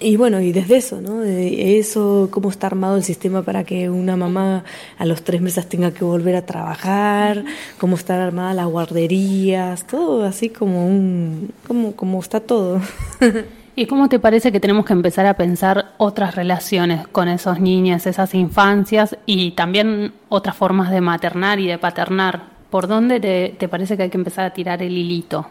y 0.00 0.16
bueno, 0.16 0.40
y 0.40 0.52
desde 0.52 0.76
eso, 0.76 1.00
¿no? 1.00 1.18
De 1.20 1.78
eso, 1.78 2.28
cómo 2.30 2.50
está 2.50 2.66
armado 2.66 2.96
el 2.96 3.04
sistema 3.04 3.42
para 3.42 3.64
que 3.64 3.90
una 3.90 4.16
mamá 4.16 4.64
a 4.98 5.04
los 5.04 5.22
tres 5.22 5.40
meses 5.40 5.68
tenga 5.68 5.92
que 5.92 6.04
volver 6.04 6.36
a 6.36 6.46
trabajar, 6.46 7.44
cómo 7.78 7.96
están 7.96 8.20
armadas 8.20 8.56
las 8.56 8.66
guarderías, 8.66 9.86
todo 9.86 10.24
así 10.24 10.48
como 10.48 10.86
un, 10.86 11.52
como, 11.66 11.94
como 11.94 12.20
está 12.20 12.40
todo. 12.40 12.80
¿Y 13.76 13.86
cómo 13.86 14.08
te 14.08 14.18
parece 14.18 14.52
que 14.52 14.60
tenemos 14.60 14.84
que 14.84 14.92
empezar 14.92 15.26
a 15.26 15.34
pensar 15.34 15.94
otras 15.96 16.34
relaciones 16.34 17.06
con 17.08 17.28
esos 17.28 17.60
niños, 17.60 18.06
esas 18.06 18.34
infancias 18.34 19.16
y 19.26 19.52
también 19.52 20.12
otras 20.28 20.56
formas 20.56 20.90
de 20.90 21.00
maternar 21.00 21.60
y 21.60 21.66
de 21.66 21.78
paternar? 21.78 22.42
¿Por 22.68 22.88
dónde 22.88 23.20
te, 23.58 23.68
parece 23.68 23.96
que 23.96 24.04
hay 24.04 24.10
que 24.10 24.18
empezar 24.18 24.44
a 24.44 24.52
tirar 24.52 24.82
el 24.82 24.96
hilito? 24.96 25.46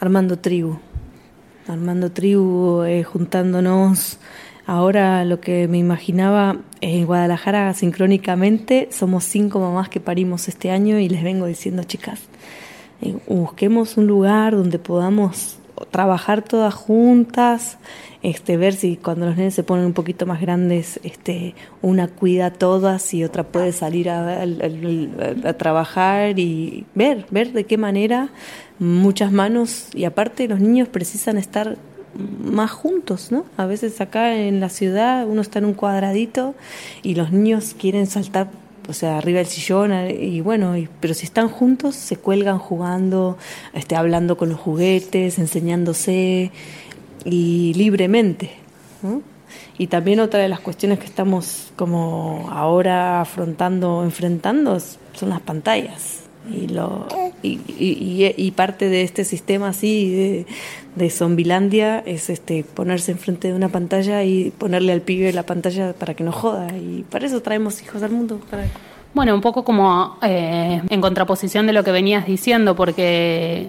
Armando 0.00 0.38
tribu. 0.38 0.78
Armando 1.68 2.10
tribu, 2.10 2.82
eh, 2.84 3.04
juntándonos. 3.04 4.18
Ahora 4.66 5.24
lo 5.24 5.40
que 5.40 5.68
me 5.68 5.78
imaginaba 5.78 6.56
en 6.80 7.06
Guadalajara 7.06 7.72
sincrónicamente, 7.74 8.88
somos 8.90 9.24
cinco 9.24 9.60
mamás 9.60 9.88
que 9.88 10.00
parimos 10.00 10.48
este 10.48 10.70
año 10.70 10.98
y 10.98 11.08
les 11.08 11.22
vengo 11.22 11.46
diciendo, 11.46 11.82
chicas, 11.84 12.20
eh, 13.02 13.16
busquemos 13.26 13.98
un 13.98 14.06
lugar 14.06 14.56
donde 14.56 14.78
podamos 14.78 15.58
trabajar 15.90 16.42
todas 16.42 16.74
juntas, 16.74 17.78
este, 18.22 18.56
ver 18.56 18.74
si 18.74 18.96
cuando 18.96 19.26
los 19.26 19.36
nenes 19.36 19.54
se 19.54 19.62
ponen 19.62 19.84
un 19.84 19.92
poquito 19.92 20.26
más 20.26 20.40
grandes, 20.40 20.98
este, 21.04 21.54
una 21.82 22.08
cuida 22.08 22.46
a 22.46 22.50
todas 22.52 23.14
y 23.14 23.24
otra 23.24 23.44
puede 23.44 23.72
salir 23.72 24.10
a, 24.10 24.42
a, 24.42 25.52
trabajar 25.52 26.38
y 26.38 26.84
ver, 26.94 27.26
ver 27.30 27.52
de 27.52 27.64
qué 27.64 27.78
manera 27.78 28.30
muchas 28.78 29.32
manos 29.32 29.88
y 29.94 30.04
aparte 30.04 30.48
los 30.48 30.60
niños 30.60 30.88
precisan 30.88 31.38
estar 31.38 31.76
más 32.14 32.70
juntos, 32.70 33.30
¿no? 33.30 33.44
A 33.56 33.66
veces 33.66 34.00
acá 34.00 34.36
en 34.36 34.60
la 34.60 34.68
ciudad 34.68 35.26
uno 35.26 35.40
está 35.40 35.58
en 35.58 35.66
un 35.66 35.74
cuadradito 35.74 36.54
y 37.02 37.14
los 37.14 37.32
niños 37.32 37.74
quieren 37.78 38.06
saltar 38.06 38.48
o 38.88 38.94
sea, 38.94 39.18
arriba 39.18 39.38
del 39.38 39.46
sillón, 39.46 39.92
y 40.10 40.40
bueno, 40.40 40.74
pero 40.98 41.12
si 41.12 41.26
están 41.26 41.50
juntos, 41.50 41.94
se 41.94 42.16
cuelgan 42.16 42.58
jugando, 42.58 43.36
este, 43.74 43.94
hablando 43.94 44.38
con 44.38 44.48
los 44.48 44.58
juguetes, 44.58 45.38
enseñándose 45.38 46.50
y 47.22 47.74
libremente. 47.74 48.52
Y 49.76 49.88
también 49.88 50.20
otra 50.20 50.40
de 50.40 50.48
las 50.48 50.60
cuestiones 50.60 50.98
que 50.98 51.04
estamos 51.04 51.70
como 51.76 52.48
ahora 52.50 53.20
afrontando, 53.20 54.02
enfrentando, 54.04 54.80
son 55.12 55.28
las 55.28 55.40
pantallas. 55.42 56.27
Y, 56.50 56.68
lo, 56.68 57.06
y, 57.42 57.60
y, 58.36 58.50
parte 58.52 58.88
de 58.88 59.02
este 59.02 59.24
sistema 59.24 59.68
así 59.68 60.10
de, 60.10 60.46
de 60.96 61.10
Zombilandia 61.10 62.00
es 62.00 62.30
este 62.30 62.64
ponerse 62.64 63.12
enfrente 63.12 63.48
de 63.48 63.54
una 63.54 63.68
pantalla 63.68 64.24
y 64.24 64.50
ponerle 64.50 64.92
al 64.92 65.02
pibe 65.02 65.32
la 65.32 65.44
pantalla 65.44 65.92
para 65.92 66.14
que 66.14 66.24
no 66.24 66.32
joda. 66.32 66.68
Y 66.76 67.04
para 67.10 67.26
eso 67.26 67.40
traemos 67.42 67.82
hijos 67.82 68.02
al 68.02 68.10
mundo. 68.10 68.40
Bueno, 69.14 69.34
un 69.34 69.40
poco 69.40 69.64
como 69.64 70.18
eh, 70.22 70.82
en 70.88 71.00
contraposición 71.00 71.66
de 71.66 71.72
lo 71.72 71.82
que 71.84 71.92
venías 71.92 72.26
diciendo, 72.26 72.76
porque 72.76 73.68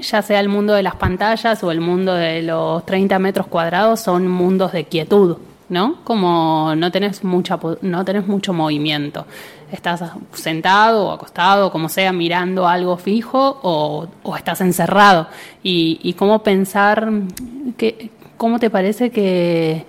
ya 0.00 0.22
sea 0.22 0.40
el 0.40 0.48
mundo 0.48 0.74
de 0.74 0.82
las 0.82 0.96
pantallas 0.96 1.62
o 1.62 1.70
el 1.70 1.80
mundo 1.80 2.14
de 2.14 2.42
los 2.42 2.84
30 2.84 3.18
metros 3.18 3.46
cuadrados 3.46 4.00
son 4.00 4.28
mundos 4.28 4.72
de 4.72 4.84
quietud, 4.84 5.38
¿no? 5.68 5.96
Como 6.04 6.74
no 6.76 6.90
tenés, 6.90 7.22
mucha, 7.24 7.58
no 7.80 8.04
tenés 8.04 8.26
mucho 8.26 8.52
movimiento 8.52 9.26
estás 9.72 10.02
sentado 10.34 11.06
o 11.06 11.12
acostado, 11.12 11.72
como 11.72 11.88
sea, 11.88 12.12
mirando 12.12 12.68
algo 12.68 12.96
fijo 12.96 13.58
o, 13.62 14.08
estás 14.36 14.60
encerrado. 14.60 15.28
Y, 15.62 16.14
cómo 16.18 16.42
pensar, 16.42 17.10
que, 17.76 18.10
cómo 18.36 18.58
te 18.58 18.70
parece 18.70 19.10
que, 19.10 19.84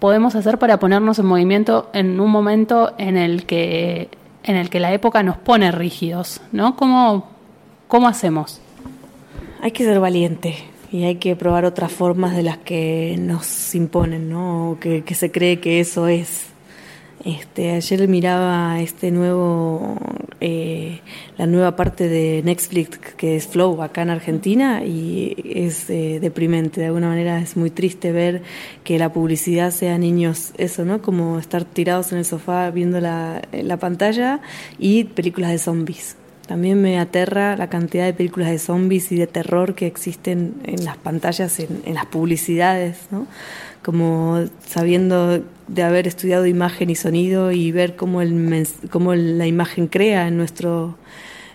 podemos 0.00 0.34
hacer 0.34 0.58
para 0.58 0.78
ponernos 0.78 1.18
en 1.18 1.26
movimiento 1.26 1.88
en 1.94 2.20
un 2.20 2.30
momento 2.30 2.92
en 2.98 3.16
el 3.16 3.46
que, 3.46 4.10
en 4.42 4.56
el 4.56 4.68
que 4.68 4.80
la 4.80 4.92
época 4.92 5.22
nos 5.22 5.38
pone 5.38 5.72
rígidos, 5.72 6.42
¿no? 6.52 6.76
¿Cómo, 6.76 7.30
cómo 7.88 8.08
hacemos? 8.08 8.60
Hay 9.62 9.70
que 9.70 9.84
ser 9.84 10.00
valiente 10.00 10.56
y 10.92 11.04
hay 11.04 11.14
que 11.14 11.36
probar 11.36 11.64
otras 11.64 11.90
formas 11.90 12.36
de 12.36 12.42
las 12.42 12.58
que 12.58 13.16
nos 13.18 13.74
imponen, 13.74 14.28
¿no? 14.28 14.76
que 14.80 15.14
se 15.14 15.32
cree 15.32 15.58
que 15.58 15.80
eso 15.80 16.06
es. 16.06 16.53
Este, 17.24 17.70
ayer 17.70 18.06
miraba 18.06 18.80
este 18.80 19.10
nuevo, 19.10 19.96
eh, 20.42 21.00
la 21.38 21.46
nueva 21.46 21.74
parte 21.74 22.06
de 22.06 22.42
Netflix 22.44 22.98
que 23.16 23.36
es 23.36 23.46
Flow 23.46 23.80
acá 23.82 24.02
en 24.02 24.10
Argentina 24.10 24.84
y 24.84 25.34
es 25.42 25.88
eh, 25.88 26.18
deprimente. 26.20 26.82
De 26.82 26.88
alguna 26.88 27.08
manera 27.08 27.40
es 27.40 27.56
muy 27.56 27.70
triste 27.70 28.12
ver 28.12 28.42
que 28.84 28.98
la 28.98 29.10
publicidad 29.10 29.70
sea 29.70 29.96
niños, 29.96 30.52
eso, 30.58 30.84
¿no? 30.84 31.00
Como 31.00 31.38
estar 31.38 31.64
tirados 31.64 32.12
en 32.12 32.18
el 32.18 32.26
sofá 32.26 32.70
viendo 32.70 33.00
la, 33.00 33.40
la 33.52 33.78
pantalla 33.78 34.40
y 34.78 35.04
películas 35.04 35.50
de 35.50 35.58
zombies. 35.58 36.16
También 36.46 36.82
me 36.82 36.98
aterra 36.98 37.56
la 37.56 37.70
cantidad 37.70 38.04
de 38.04 38.12
películas 38.12 38.50
de 38.50 38.58
zombies 38.58 39.10
y 39.12 39.16
de 39.16 39.26
terror 39.26 39.74
que 39.74 39.86
existen 39.86 40.56
en 40.64 40.84
las 40.84 40.98
pantallas, 40.98 41.58
en, 41.58 41.80
en 41.86 41.94
las 41.94 42.04
publicidades, 42.04 42.98
¿no? 43.10 43.26
Como 43.84 44.44
sabiendo 44.66 45.44
de 45.68 45.82
haber 45.82 46.06
estudiado 46.06 46.46
imagen 46.46 46.90
y 46.90 46.96
sonido 46.96 47.52
y 47.52 47.70
ver 47.70 47.96
cómo, 47.96 48.22
el, 48.22 48.66
cómo 48.90 49.14
la 49.14 49.46
imagen 49.46 49.88
crea 49.88 50.26
en 50.26 50.36
nuestro, 50.36 50.96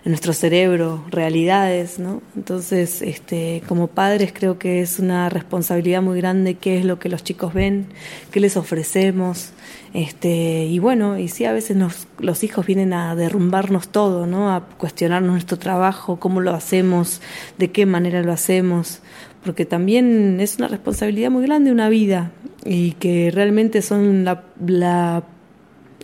en 0.04 0.12
nuestro 0.12 0.32
cerebro 0.32 1.04
realidades, 1.10 1.98
¿no? 1.98 2.22
Entonces, 2.36 3.02
este, 3.02 3.62
como 3.68 3.88
padres 3.88 4.32
creo 4.32 4.58
que 4.58 4.80
es 4.80 4.98
una 4.98 5.28
responsabilidad 5.28 6.02
muy 6.02 6.18
grande 6.18 6.54
qué 6.54 6.78
es 6.78 6.84
lo 6.84 6.98
que 6.98 7.08
los 7.08 7.24
chicos 7.24 7.52
ven, 7.52 7.86
qué 8.30 8.40
les 8.40 8.56
ofrecemos, 8.56 9.52
este, 9.92 10.66
y 10.66 10.78
bueno, 10.78 11.18
y 11.18 11.28
sí 11.28 11.44
a 11.44 11.52
veces 11.52 11.76
nos, 11.76 12.06
los 12.18 12.44
hijos 12.44 12.64
vienen 12.64 12.92
a 12.92 13.16
derrumbarnos 13.16 13.88
todo, 13.88 14.26
¿no? 14.26 14.54
A 14.54 14.66
cuestionarnos 14.66 15.32
nuestro 15.32 15.58
trabajo, 15.58 16.20
cómo 16.20 16.40
lo 16.40 16.52
hacemos, 16.52 17.20
de 17.58 17.72
qué 17.72 17.86
manera 17.86 18.22
lo 18.22 18.32
hacemos, 18.32 19.00
porque 19.44 19.64
también 19.64 20.38
es 20.40 20.56
una 20.58 20.68
responsabilidad 20.68 21.30
muy 21.30 21.44
grande 21.44 21.72
una 21.72 21.88
vida 21.88 22.32
y 22.64 22.92
que 22.92 23.30
realmente 23.32 23.82
son 23.82 24.24
la, 24.24 24.44
la, 24.64 25.24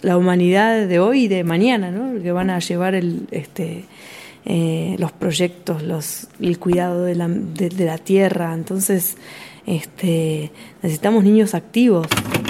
la 0.03 0.17
humanidad 0.17 0.87
de 0.87 0.99
hoy 0.99 1.25
y 1.25 1.29
de 1.29 1.45
mañana, 1.45 1.91
¿no? 1.91 2.21
que 2.23 2.33
van 2.33 2.51
a 2.51 2.59
llevar 2.59 2.95
el, 2.95 3.27
este, 3.31 3.85
eh, 4.45 4.97
los 4.99 5.13
proyectos, 5.13 5.83
los, 5.83 6.29
el 6.41 6.59
cuidado 6.59 7.05
de 7.05 7.15
la, 7.15 7.29
de, 7.29 7.69
de 7.69 7.85
la 7.85 7.99
tierra. 7.99 8.55
Entonces, 8.55 9.17
este, 9.67 10.51
necesitamos 10.83 11.25
niños 11.25 11.55
activos. 11.55 12.07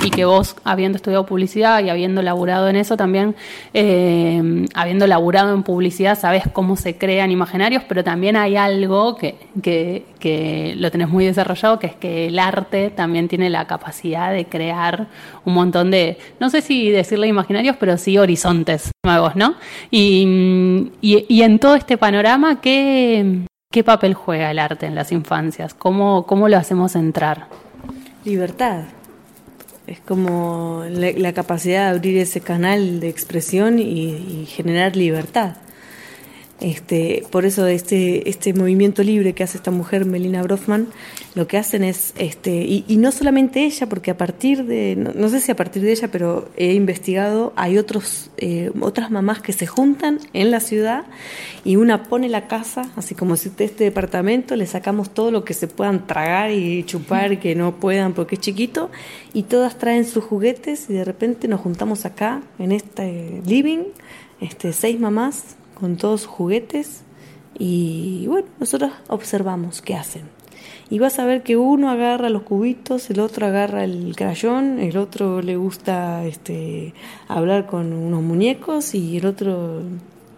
Y 0.07 0.11
que 0.11 0.25
vos, 0.25 0.57
habiendo 0.65 0.97
estudiado 0.97 1.27
publicidad 1.27 1.83
y 1.83 1.89
habiendo 1.89 2.23
laburado 2.23 2.69
en 2.69 2.77
eso 2.77 2.97
también, 2.97 3.35
eh, 3.75 4.67
habiendo 4.75 5.07
laburado 5.07 5.53
en 5.53 5.63
publicidad, 5.63 6.19
sabes 6.19 6.45
cómo 6.53 6.77
se 6.77 6.97
crean 6.97 7.31
imaginarios, 7.31 7.83
pero 7.89 8.05
también 8.05 8.37
hay 8.37 8.57
algo 8.57 9.17
que, 9.17 9.37
que, 9.63 10.05
que 10.21 10.75
lo 10.77 10.91
tenés 10.91 11.09
muy 11.09 11.25
desarrollado, 11.25 11.79
que 11.79 11.89
es 11.89 11.95
que 11.97 12.29
el 12.29 12.39
arte 12.39 12.91
también 12.91 13.27
tiene 13.27 13.51
la 13.51 13.67
capacidad 13.67 14.33
de 14.33 14.47
crear 14.47 15.09
un 15.45 15.55
montón 15.55 15.91
de, 15.91 16.19
no 16.39 16.51
sé 16.51 16.63
si 16.63 16.91
decirle 16.91 17.27
imaginarios, 17.27 17.77
pero 17.79 17.97
sí 17.97 18.17
horizontes 18.17 18.93
nuevos, 19.05 19.35
¿no? 19.35 19.57
Y, 19.91 20.93
y, 21.01 21.27
y 21.29 21.43
en 21.43 21.59
todo 21.59 21.75
este 21.75 21.99
panorama, 21.99 22.61
¿qué, 22.61 23.47
¿Qué 23.77 23.85
papel 23.85 24.15
juega 24.15 24.51
el 24.51 24.59
arte 24.59 24.87
en 24.87 24.95
las 24.95 25.13
infancias? 25.13 25.75
¿Cómo, 25.75 26.25
cómo 26.27 26.49
lo 26.49 26.57
hacemos 26.57 26.97
entrar? 26.97 27.49
Libertad. 28.25 28.85
Es 29.87 30.01
como 30.01 30.85
la, 30.89 31.33
capacidad 31.33 31.91
de 31.91 31.97
abrir 31.97 32.19
ese 32.19 32.41
canal 32.41 32.99
de 32.99 33.09
expresión 33.09 33.79
y, 33.79 34.47
generar 34.47 34.97
libertad. 34.97 35.57
Este, 36.61 37.23
por 37.31 37.45
eso 37.45 37.67
este, 37.67 38.31
este 38.31 38.55
movimiento 38.55 39.03
libre 39.03 39.35
que 39.35 39.43
hace 39.43 39.59
esta 39.59 39.71
mujer, 39.71 40.07
Melina 40.07 40.43
Brofman, 40.43 40.89
lo 41.35 41.47
que 41.47 41.59
hacen 41.59 41.85
es, 41.85 42.15
este, 42.17 42.63
y, 42.65 42.85
no 42.97 43.13
solamente 43.13 43.65
ella, 43.65 43.87
porque 43.91 44.11
a 44.11 44.17
partir 44.17 44.65
de, 44.65 44.97
no, 44.97 45.29
sé 45.29 45.41
si 45.41 45.53
a 45.53 45.57
partir 45.57 45.83
de 45.83 45.93
ella, 45.93 46.09
pero 46.11 46.49
he 46.57 46.73
investigado, 46.73 47.53
hay 47.57 47.77
otros, 47.77 48.31
eh, 48.39 48.71
otras 48.81 49.11
mamás 49.11 49.43
que 49.43 49.53
se 49.53 49.67
juntan 49.67 50.19
en 50.33 50.51
la 50.51 50.61
ciudad 50.61 51.05
y 51.63 51.77
una 51.77 52.05
pone 52.05 52.31
la 52.31 52.49
casa, 52.49 52.91
así 52.97 53.15
como 53.15 53.37
si 53.37 53.51
este 53.51 53.85
departamento 53.85 54.57
le 54.57 54.67
sacamos 54.67 55.13
todo 55.13 55.31
lo 55.31 55.45
que 55.45 55.53
se 55.53 55.69
puedan 55.69 56.07
tragar 56.07 56.53
y 56.53 56.85
chupar 56.85 57.39
que 57.39 57.55
no 57.55 57.77
puedan 57.77 58.15
porque 58.15 58.37
es 58.37 58.41
chiquito, 58.41 58.91
y 59.35 59.43
todas 59.43 59.77
traen 59.77 60.07
sus 60.07 60.25
juguetes 60.25 60.89
y 60.89 60.95
de 60.95 61.05
repente 61.05 61.49
nos 61.49 61.61
juntamos 61.61 62.07
acá, 62.07 62.41
en 62.59 62.73
este 62.73 63.43
living, 63.45 63.81
este, 64.41 64.73
seis 64.73 64.99
mamás 64.99 65.57
con 65.79 65.97
todos 65.97 66.23
sus 66.23 66.31
juguetes 66.31 67.03
y 67.59 68.27
bueno, 68.27 68.49
nosotros 68.59 68.93
observamos 69.09 69.83
qué 69.83 69.95
hacen. 69.95 70.25
Y 70.89 70.99
vas 70.99 71.19
a 71.19 71.25
ver 71.25 71.43
que 71.43 71.57
uno 71.57 71.91
agarra 71.91 72.31
los 72.31 72.43
cubitos, 72.43 73.11
el 73.11 73.21
otro 73.21 73.47
agarra 73.47 73.85
el 73.85 74.15
crayón, 74.17 74.79
el 74.79 74.97
otro 74.99 75.43
le 75.43 75.57
gusta 75.57 76.25
este, 76.25 76.95
hablar 77.29 77.67
con 77.67 77.93
unos 77.93 78.23
muñecos 78.23 78.95
y 78.95 79.17
el 79.17 79.27
otro 79.27 79.83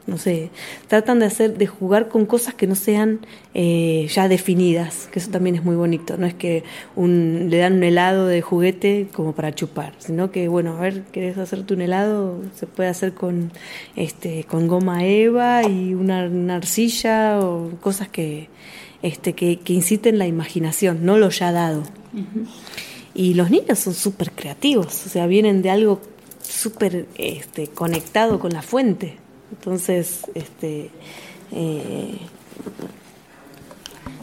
no 0.08 0.16
sé, 0.16 0.50
tratan 0.88 1.20
de 1.20 1.26
hacer, 1.26 1.58
de 1.58 1.66
jugar 1.66 2.08
con 2.08 2.24
cosas 2.24 2.54
que 2.54 2.66
no 2.66 2.74
sean 2.74 3.20
eh, 3.52 4.08
ya 4.10 4.26
definidas, 4.26 5.08
que 5.12 5.18
eso 5.18 5.30
también 5.30 5.54
es 5.54 5.62
muy 5.62 5.76
bonito, 5.76 6.16
no 6.16 6.26
es 6.26 6.32
que 6.32 6.64
un, 6.96 7.48
le 7.50 7.58
dan 7.58 7.74
un 7.74 7.84
helado 7.84 8.26
de 8.26 8.40
juguete 8.40 9.08
como 9.12 9.34
para 9.34 9.54
chupar, 9.54 9.92
sino 9.98 10.30
que 10.30 10.48
bueno, 10.48 10.78
a 10.78 10.80
ver, 10.80 11.02
querés 11.12 11.36
hacerte 11.36 11.74
un 11.74 11.82
helado, 11.82 12.40
se 12.54 12.66
puede 12.66 12.88
hacer 12.88 13.12
con 13.12 13.52
este, 13.96 14.44
con 14.44 14.66
goma 14.66 15.04
eva 15.04 15.62
y 15.68 15.92
una, 15.94 16.24
arcilla 16.56 17.40
o 17.40 17.72
cosas 17.80 18.08
que, 18.08 18.48
este, 19.02 19.34
que, 19.34 19.60
que 19.60 19.74
inciten 19.74 20.18
la 20.18 20.26
imaginación, 20.26 21.04
no 21.04 21.18
lo 21.18 21.28
ya 21.28 21.52
dado. 21.52 21.82
Y 23.14 23.34
los 23.34 23.50
niños 23.50 23.78
son 23.78 23.92
súper 23.92 24.32
creativos, 24.32 25.04
o 25.06 25.08
sea, 25.10 25.26
vienen 25.26 25.60
de 25.60 25.70
algo 25.70 26.00
súper 26.40 27.06
este, 27.16 27.66
conectado 27.66 28.38
con 28.40 28.52
la 28.52 28.62
fuente. 28.62 29.18
Entonces, 29.52 30.22
este, 30.34 30.90
eh, 31.52 32.18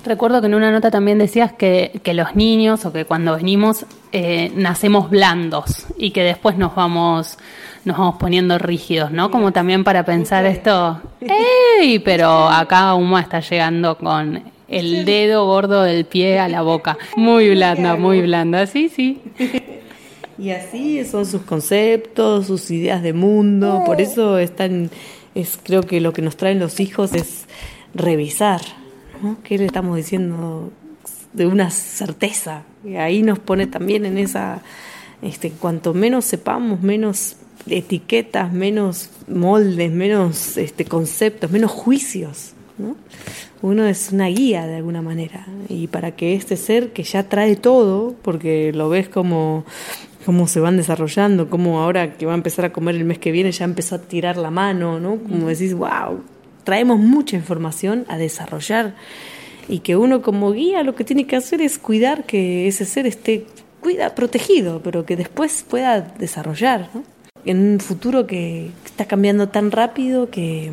Recuerdo 0.05 0.39
que 0.39 0.47
en 0.47 0.53
una 0.53 0.71
nota 0.71 0.91
también 0.91 1.17
decías 1.17 1.51
que, 1.51 1.99
que 2.03 2.13
los 2.13 2.35
niños 2.35 2.85
o 2.85 2.93
que 2.93 3.05
cuando 3.05 3.35
venimos 3.35 3.87
eh, 4.11 4.51
nacemos 4.55 5.09
blandos 5.09 5.87
y 5.97 6.11
que 6.11 6.21
después 6.21 6.57
nos 6.57 6.75
vamos 6.75 7.39
nos 7.85 7.97
vamos 7.97 8.15
poniendo 8.19 8.57
rígidos, 8.57 9.11
¿no? 9.11 9.29
Como 9.31 9.51
también 9.51 9.83
para 9.83 10.05
pensar 10.05 10.45
esto, 10.45 11.01
¡ey! 11.21 11.99
Pero 11.99 12.47
acá 12.47 12.93
Uma 12.95 13.21
está 13.21 13.39
llegando 13.39 13.97
con 13.97 14.43
el 14.67 15.05
dedo 15.05 15.45
gordo 15.45 15.83
del 15.83 16.05
pie 16.05 16.39
a 16.39 16.47
la 16.47 16.61
boca. 16.61 16.97
Muy 17.15 17.49
blanda, 17.51 17.95
muy 17.95 18.21
blanda, 18.21 18.65
sí, 18.67 18.89
sí. 18.89 19.21
Y 20.37 20.51
así 20.51 21.03
son 21.05 21.25
sus 21.25 21.41
conceptos, 21.43 22.47
sus 22.47 22.69
ideas 22.71 23.01
de 23.01 23.13
mundo, 23.13 23.83
por 23.85 24.01
eso 24.01 24.37
están 24.37 24.89
es 25.35 25.59
creo 25.61 25.83
que 25.83 25.99
lo 25.99 26.13
que 26.13 26.21
nos 26.21 26.37
traen 26.37 26.59
los 26.59 26.79
hijos 26.79 27.13
es 27.13 27.45
revisar, 27.93 28.61
¿no? 29.21 29.37
¿Qué 29.43 29.57
le 29.57 29.65
estamos 29.65 29.97
diciendo 29.97 30.71
de 31.33 31.45
una 31.45 31.69
certeza? 31.69 32.63
Y 32.83 32.95
ahí 32.95 33.21
nos 33.21 33.39
pone 33.39 33.67
también 33.67 34.05
en 34.05 34.17
esa, 34.17 34.61
este, 35.21 35.51
cuanto 35.51 35.93
menos 35.93 36.25
sepamos, 36.25 36.81
menos 36.81 37.35
etiquetas, 37.67 38.51
menos 38.53 39.09
moldes, 39.27 39.91
menos 39.91 40.57
este, 40.57 40.85
conceptos, 40.85 41.51
menos 41.51 41.71
juicios. 41.71 42.53
¿no? 42.77 42.95
Uno 43.61 43.85
es 43.85 44.11
una 44.11 44.27
guía 44.27 44.67
de 44.67 44.75
alguna 44.75 45.01
manera 45.01 45.47
y 45.69 45.87
para 45.87 46.11
que 46.11 46.35
este 46.35 46.55
ser 46.57 46.93
que 46.93 47.03
ya 47.03 47.27
trae 47.27 47.55
todo, 47.55 48.15
porque 48.21 48.71
lo 48.73 48.89
ves 48.89 49.09
como 49.09 49.65
cómo 50.25 50.47
se 50.47 50.59
van 50.59 50.75
desarrollando, 50.75 51.49
cómo 51.49 51.81
ahora 51.81 52.17
que 52.17 52.25
va 52.25 52.33
a 52.33 52.35
empezar 52.35 52.65
a 52.65 52.73
comer 52.73 52.95
el 52.95 53.05
mes 53.05 53.19
que 53.19 53.31
viene 53.31 53.51
ya 53.51 53.63
empezó 53.63 53.95
a 53.95 53.99
tirar 53.99 54.37
la 54.37 54.49
mano, 54.49 54.99
¿no? 54.99 55.17
Como 55.17 55.47
decís, 55.47 55.73
wow, 55.75 56.21
traemos 56.63 56.99
mucha 56.99 57.35
información 57.35 58.05
a 58.07 58.17
desarrollar 58.17 58.95
y 59.67 59.79
que 59.79 59.95
uno 59.95 60.21
como 60.21 60.51
guía 60.51 60.83
lo 60.83 60.95
que 60.95 61.03
tiene 61.03 61.27
que 61.27 61.35
hacer 61.35 61.61
es 61.61 61.77
cuidar 61.77 62.25
que 62.25 62.67
ese 62.67 62.85
ser 62.85 63.05
esté 63.05 63.45
cuida, 63.81 64.15
protegido, 64.15 64.81
pero 64.83 65.05
que 65.05 65.15
después 65.15 65.63
pueda 65.69 66.01
desarrollar, 66.01 66.89
¿no? 66.93 67.03
En 67.45 67.73
un 67.73 67.79
futuro 67.79 68.25
que 68.25 68.71
está 68.83 69.05
cambiando 69.05 69.49
tan 69.49 69.69
rápido 69.69 70.31
que, 70.31 70.71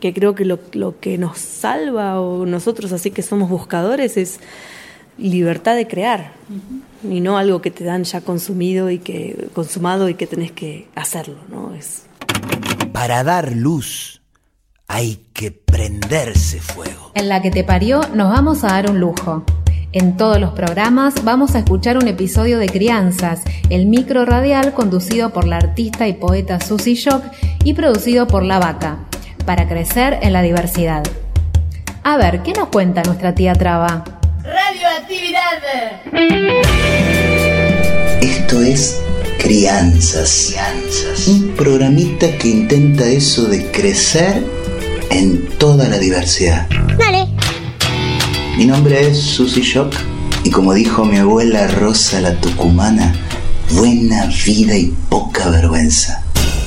que 0.00 0.12
creo 0.12 0.34
que 0.34 0.44
lo, 0.44 0.58
lo 0.72 1.00
que 1.00 1.16
nos 1.16 1.38
salva 1.38 2.20
o 2.20 2.44
nosotros 2.44 2.92
así 2.92 3.10
que 3.10 3.22
somos 3.22 3.48
buscadores 3.48 4.18
es 4.18 4.40
libertad 5.16 5.74
de 5.74 5.86
crear 5.86 6.32
y 7.02 7.20
no 7.20 7.38
algo 7.38 7.60
que 7.60 7.70
te 7.70 7.84
dan 7.84 8.04
ya 8.04 8.20
consumido 8.20 8.90
y 8.90 8.98
que 8.98 9.48
consumado 9.54 10.08
y 10.08 10.14
que 10.14 10.26
tenés 10.26 10.52
que 10.52 10.88
hacerlo, 10.94 11.38
¿no? 11.48 11.74
Es 11.74 12.04
para 12.92 13.22
dar 13.22 13.52
luz 13.52 14.22
hay 14.88 15.26
que 15.34 15.52
prenderse 15.52 16.60
fuego. 16.60 17.12
En 17.14 17.28
la 17.28 17.42
que 17.42 17.50
te 17.50 17.62
parió 17.62 18.00
nos 18.14 18.30
vamos 18.30 18.64
a 18.64 18.68
dar 18.68 18.90
un 18.90 18.98
lujo. 18.98 19.44
En 19.92 20.16
todos 20.16 20.40
los 20.40 20.50
programas 20.52 21.24
vamos 21.24 21.54
a 21.54 21.60
escuchar 21.60 21.96
un 21.96 22.08
episodio 22.08 22.58
de 22.58 22.68
Crianzas, 22.68 23.42
el 23.70 23.86
micro 23.86 24.24
radial 24.24 24.74
conducido 24.74 25.32
por 25.32 25.46
la 25.46 25.56
artista 25.58 26.08
y 26.08 26.14
poeta 26.14 26.60
Susy 26.60 26.94
Shock 26.94 27.22
y 27.64 27.74
producido 27.74 28.26
por 28.26 28.42
La 28.42 28.58
Vaca, 28.58 28.98
para 29.46 29.68
crecer 29.68 30.18
en 30.22 30.32
la 30.32 30.42
diversidad. 30.42 31.04
A 32.02 32.16
ver, 32.16 32.42
¿qué 32.42 32.52
nos 32.52 32.68
cuenta 32.68 33.02
nuestra 33.02 33.34
tía 33.34 33.54
Traba? 33.54 34.17
Radioactividad. 34.80 35.62
Esto 38.20 38.62
es 38.62 39.00
Crianzas. 39.38 40.54
Un 41.26 41.54
programita 41.56 42.36
que 42.38 42.48
intenta 42.48 43.04
eso 43.06 43.46
de 43.46 43.70
crecer 43.72 44.44
en 45.10 45.48
toda 45.58 45.88
la 45.88 45.98
diversidad. 45.98 46.68
Dale. 46.96 47.26
Mi 48.56 48.66
nombre 48.66 49.08
es 49.08 49.18
Susy 49.18 49.62
Shock 49.62 49.94
y 50.44 50.50
como 50.50 50.74
dijo 50.74 51.04
mi 51.04 51.16
abuela 51.16 51.66
Rosa 51.66 52.20
la 52.20 52.40
Tucumana, 52.40 53.12
buena 53.72 54.26
vida 54.44 54.76
y 54.76 54.94
poca 55.08 55.48
vergüenza. 55.48 56.22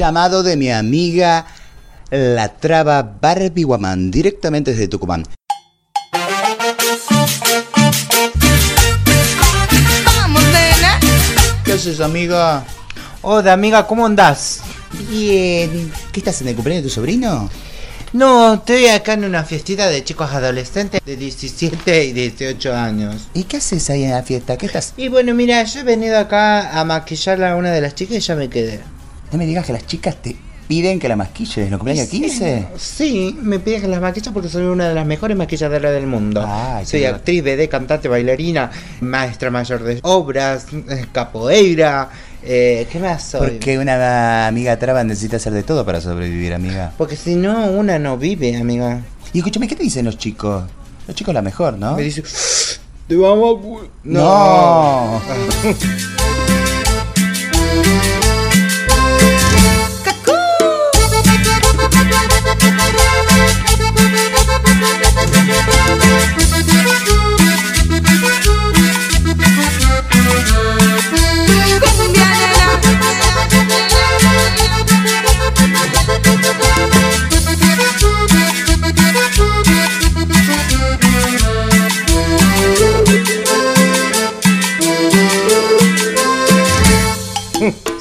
Llamado 0.00 0.42
de 0.42 0.56
mi 0.56 0.70
amiga 0.70 1.44
la 2.10 2.48
traba 2.56 3.02
Barbie 3.02 3.64
Guamán, 3.64 4.10
directamente 4.10 4.70
desde 4.70 4.88
Tucumán. 4.88 5.26
Vamos, 10.06 10.42
nena. 10.44 10.98
¿Qué 11.62 11.72
haces, 11.74 12.00
amiga? 12.00 12.64
Hola, 13.20 13.52
amiga, 13.52 13.86
¿cómo 13.86 14.06
andás? 14.06 14.62
Bien. 15.10 15.92
¿Qué 16.10 16.20
estás 16.20 16.40
en 16.40 16.48
el 16.48 16.54
cumpleaños 16.54 16.84
de 16.84 16.88
tu 16.88 16.94
sobrino? 16.94 17.50
No, 18.14 18.54
estoy 18.54 18.86
acá 18.86 19.12
en 19.12 19.26
una 19.26 19.44
fiestita 19.44 19.86
de 19.88 20.02
chicos 20.02 20.30
adolescentes 20.32 21.02
de 21.04 21.16
17 21.16 22.06
y 22.06 22.12
18 22.14 22.74
años. 22.74 23.28
¿Y 23.34 23.44
qué 23.44 23.58
haces 23.58 23.90
ahí 23.90 24.04
en 24.04 24.12
la 24.12 24.22
fiesta? 24.22 24.56
¿Qué 24.56 24.64
estás? 24.64 24.94
Y 24.96 25.08
bueno, 25.08 25.34
mira, 25.34 25.62
yo 25.64 25.80
he 25.80 25.84
venido 25.84 26.18
acá 26.18 26.80
a 26.80 26.86
maquillar 26.86 27.44
a 27.44 27.56
una 27.56 27.70
de 27.70 27.82
las 27.82 27.94
chicas 27.94 28.16
y 28.16 28.20
ya 28.20 28.34
me 28.34 28.48
quedé. 28.48 28.80
No 29.32 29.38
me 29.38 29.46
digas 29.46 29.64
que 29.64 29.72
las 29.72 29.86
chicas 29.86 30.16
te 30.20 30.36
piden 30.66 31.00
que 31.00 31.08
la 31.08 31.16
maquilles 31.16 31.58
el 31.58 31.70
cumpleaños 31.70 32.08
15. 32.08 32.68
Sí, 32.76 33.36
me 33.42 33.58
piden 33.58 33.80
que 33.80 33.88
las 33.88 34.00
maquilles 34.00 34.32
porque 34.32 34.48
soy 34.48 34.64
una 34.64 34.88
de 34.88 34.94
las 34.94 35.04
mejores 35.04 35.36
maquilladoras 35.36 35.92
del 35.92 36.06
mundo. 36.06 36.44
Ay, 36.46 36.86
soy 36.86 37.04
actriz, 37.04 37.42
BD, 37.42 37.68
cantante, 37.68 38.08
bailarina, 38.08 38.70
maestra 39.00 39.50
mayor 39.50 39.82
de 39.82 39.98
obras, 40.02 40.66
eh, 40.88 41.06
capoeira. 41.12 42.08
Eh, 42.42 42.86
¿Qué 42.90 43.00
más 43.00 43.24
soy? 43.24 43.50
Porque 43.50 43.78
una 43.78 44.46
amiga 44.46 44.78
traba 44.78 45.02
necesita 45.02 45.36
hacer 45.36 45.52
de 45.52 45.64
todo 45.64 45.84
para 45.84 46.00
sobrevivir, 46.00 46.54
amiga. 46.54 46.92
Porque 46.96 47.16
si 47.16 47.34
no, 47.34 47.66
una 47.66 47.98
no 47.98 48.16
vive, 48.16 48.56
amiga. 48.56 49.00
Y 49.32 49.38
escúchame, 49.38 49.66
¿qué 49.66 49.76
te 49.76 49.82
dicen 49.82 50.04
los 50.04 50.18
chicos? 50.18 50.64
Los 51.08 51.16
chicos 51.16 51.34
la 51.34 51.42
mejor, 51.42 51.78
¿no? 51.78 51.96
Me 51.96 52.02
dicen, 52.02 52.24
te 53.08 53.16
vamos 53.16 53.58
a... 53.58 53.62
cu-". 53.62 53.88
No. 54.04 55.20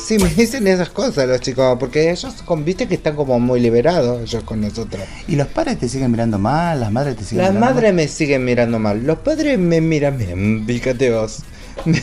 Sí, 0.09 0.17
me 0.17 0.27
dicen 0.29 0.65
esas 0.65 0.89
cosas 0.89 1.27
los 1.27 1.39
chicos, 1.39 1.77
porque 1.79 2.09
ellos, 2.09 2.33
con- 2.43 2.65
viste 2.65 2.87
que 2.87 2.95
están 2.95 3.15
como 3.15 3.39
muy 3.39 3.59
liberados 3.59 4.23
ellos 4.23 4.41
con 4.41 4.59
nosotros. 4.59 5.03
¿Y 5.27 5.35
los 5.35 5.45
padres 5.45 5.77
te 5.77 5.87
siguen 5.87 6.09
mirando 6.09 6.39
mal? 6.39 6.79
¿Las 6.79 6.91
madres 6.91 7.15
te 7.15 7.23
siguen 7.23 7.43
Las 7.45 7.53
mirando 7.53 7.75
madres 7.75 7.93
me 7.93 8.07
siguen 8.07 8.43
mirando 8.43 8.79
mal, 8.79 9.05
los 9.05 9.19
padres 9.19 9.59
me 9.59 9.81
miran 9.81 10.17
bien, 10.17 10.63
fíjate 10.65 11.11
vos. 11.11 11.43
Me, 11.85 12.01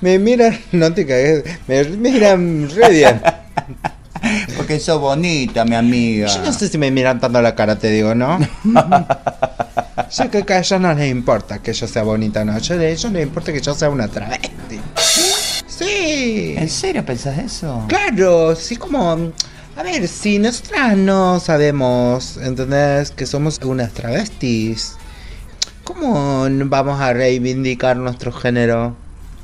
me 0.00 0.18
miran, 0.18 0.58
no 0.72 0.92
te 0.92 1.06
cagues, 1.06 1.44
me 1.68 1.84
miran 1.84 2.68
re 2.70 2.90
bien. 2.90 3.22
Porque 4.56 4.80
sos 4.80 5.00
bonita, 5.00 5.64
mi 5.64 5.76
amiga. 5.76 6.26
Yo 6.26 6.42
no 6.42 6.52
sé 6.52 6.68
si 6.68 6.76
me 6.76 6.90
miran 6.90 7.20
tanto 7.20 7.40
la 7.40 7.54
cara, 7.54 7.78
te 7.78 7.88
digo, 7.88 8.16
¿no? 8.16 8.36
Yo 10.10 10.30
creo 10.30 10.44
que 10.44 10.54
a 10.54 10.58
ellos 10.58 10.80
no 10.80 10.92
les 10.92 11.08
importa 11.10 11.58
que 11.60 11.72
yo 11.72 11.86
sea 11.86 12.02
bonita, 12.02 12.44
no. 12.44 12.58
Yo, 12.58 12.74
a 12.78 12.84
ellos 12.84 13.12
les 13.12 13.22
importa 13.22 13.52
que 13.52 13.60
yo 13.60 13.74
sea 13.74 13.90
una 13.90 14.08
travesti. 14.08 14.50
Sí. 15.78 16.54
¿En 16.56 16.68
serio 16.68 17.04
pensás 17.04 17.38
eso? 17.38 17.84
Claro, 17.88 18.56
sí 18.56 18.76
como... 18.76 19.32
A 19.76 19.82
ver, 19.84 20.08
si 20.08 20.40
nosotras 20.40 20.96
no 20.96 21.38
sabemos, 21.38 22.36
¿entendés? 22.38 23.12
Que 23.12 23.26
somos 23.26 23.60
unas 23.62 23.92
travestis. 23.92 24.96
¿Cómo 25.84 26.48
vamos 26.50 27.00
a 27.00 27.12
reivindicar 27.12 27.96
nuestro 27.96 28.32
género? 28.32 28.96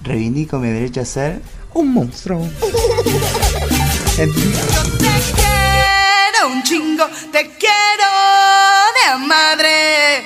Reivindico 0.03 0.59
mi 0.59 0.71
derecho 0.71 1.03
a 1.03 1.05
ser. 1.05 1.41
Un 1.73 1.95
monstruo. 1.95 2.41
¿Entendés? 4.19 4.83
Te 4.99 5.07
quiero 5.37 6.49
un 6.53 6.63
chingo, 6.65 7.05
te 7.31 7.51
quiero 7.57 8.11
de 8.99 9.27
madre. 9.27 10.25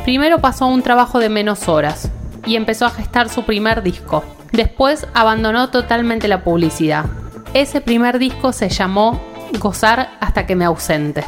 Primero 0.04 0.40
pasó 0.40 0.66
a 0.66 0.68
un 0.68 0.82
trabajo 0.82 1.20
de 1.20 1.30
menos 1.30 1.70
horas 1.70 2.12
y 2.46 2.58
empezó 2.58 2.86
a 2.86 2.90
gestar 2.90 3.30
su 3.30 3.44
primer 3.44 3.84
disco. 3.84 4.24
Después 4.52 5.08
abandonó 5.14 5.70
totalmente 5.70 6.28
la 6.28 6.44
publicidad. 6.44 7.06
Ese 7.54 7.80
primer 7.80 8.20
disco 8.20 8.52
se 8.52 8.70
llamó 8.70 9.22
Gozar 9.60 10.18
hasta 10.20 10.46
que 10.46 10.56
me 10.56 10.66
ausente. 10.66 11.24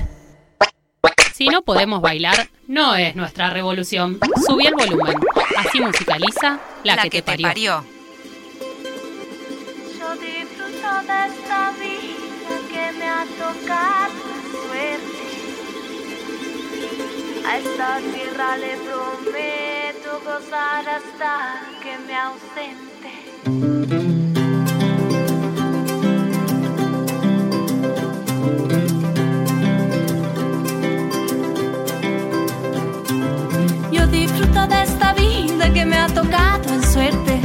Si 1.33 1.47
no 1.47 1.61
podemos 1.61 2.01
bailar, 2.01 2.47
no 2.67 2.95
es 2.95 3.15
nuestra 3.15 3.49
revolución. 3.49 4.19
Subí 4.45 4.67
el 4.67 4.73
volumen. 4.73 5.17
Así 5.57 5.81
musicaliza 5.81 6.59
la, 6.83 6.97
que, 6.97 7.21
te 7.21 7.37
parió. 7.37 7.83
Esta 11.27 11.71
vida 11.83 12.55
que 12.71 12.85
me 12.99 13.07
ha 13.15 13.25
tocado 13.43 14.21
suerte. 14.67 15.27
A 17.47 17.57
esta 17.57 17.89
tierra 18.13 18.49
le 18.57 18.73
prometo 18.87 20.09
gozar 20.25 20.83
hasta 20.97 21.33
que 21.81 21.93
me 22.05 22.15
ausente. 22.15 23.11
De 34.53 34.81
esta 34.81 35.13
vida 35.13 35.73
que 35.73 35.83
me 35.85 35.97
ha 35.97 36.07
tocado 36.07 36.73
en 36.73 36.83
suerte. 36.83 37.41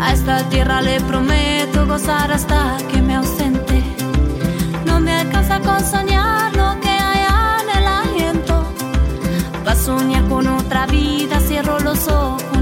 A 0.00 0.12
esta 0.12 0.42
tierra 0.48 0.82
le 0.82 1.00
prometo 1.02 1.53
gozar 1.86 2.32
hasta 2.32 2.76
que 2.90 3.00
me 3.02 3.14
ausente. 3.14 3.82
No 4.86 5.00
me 5.00 5.12
alcanza 5.12 5.60
con 5.60 5.80
soñar 5.84 6.54
lo 6.56 6.80
que 6.80 6.88
hay 6.88 7.22
en 7.60 7.78
el 7.78 7.86
aliento. 7.86 8.64
Pa' 9.64 9.74
soñar 9.74 10.24
con 10.28 10.46
otra 10.46 10.86
vida, 10.86 11.40
cierro 11.40 11.78
los 11.80 12.08
ojos, 12.08 12.53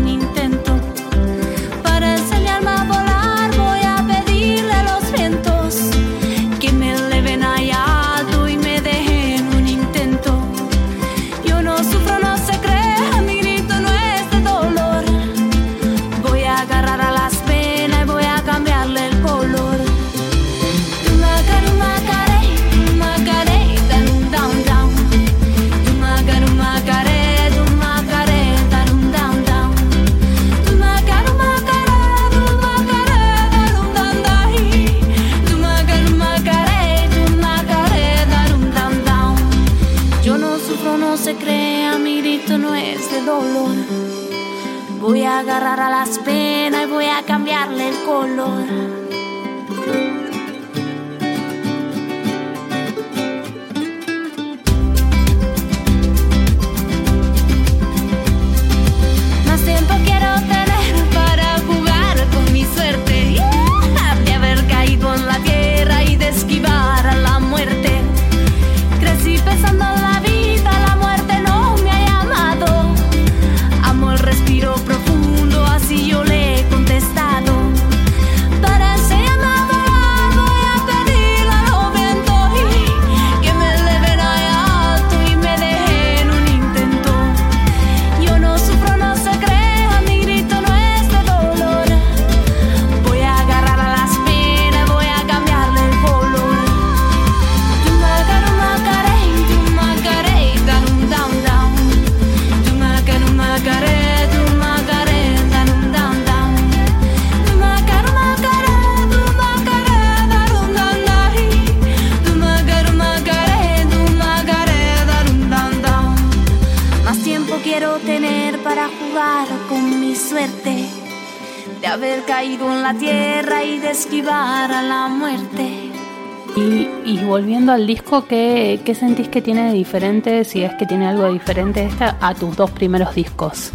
volviendo 127.33 127.73
al 127.73 127.87
disco, 127.87 128.27
¿qué, 128.29 128.79
¿qué, 128.85 128.95
sentís 128.95 129.27
que 129.29 129.41
tiene 129.41 129.69
de 129.69 129.73
diferente, 129.73 130.45
si 130.45 130.65
es 130.65 130.75
que 130.75 130.85
tiene 130.85 131.07
algo 131.07 131.33
diferente 131.33 131.83
esta, 131.83 132.19
a 132.21 132.35
tus 132.35 132.55
dos 132.59 132.71
primeros 132.73 133.15
discos? 133.15 133.71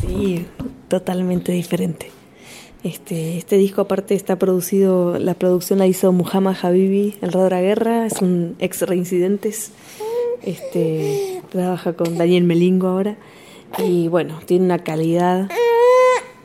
sí, 0.00 0.46
totalmente 0.86 1.50
diferente. 1.50 2.12
Este, 2.84 3.36
este 3.36 3.56
disco 3.56 3.80
aparte 3.80 4.14
está 4.14 4.36
producido, 4.36 5.18
la 5.18 5.34
producción 5.34 5.80
la 5.80 5.88
hizo 5.88 6.12
Muhammad 6.12 6.54
Habibi, 6.62 7.16
el 7.20 7.32
Radra 7.32 7.60
Guerra, 7.60 8.06
es 8.06 8.22
un 8.22 8.54
ex 8.60 8.82
reincidentes, 8.82 9.72
este, 10.44 11.42
trabaja 11.50 11.94
con 11.94 12.16
Daniel 12.16 12.44
Melingo 12.44 12.86
ahora 12.86 13.16
y 13.76 14.06
bueno, 14.06 14.38
tiene 14.46 14.66
una 14.66 14.78
calidad 14.78 15.48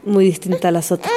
muy 0.03 0.25
distinta 0.25 0.69
a 0.69 0.71
las 0.71 0.91
otras. 0.91 1.13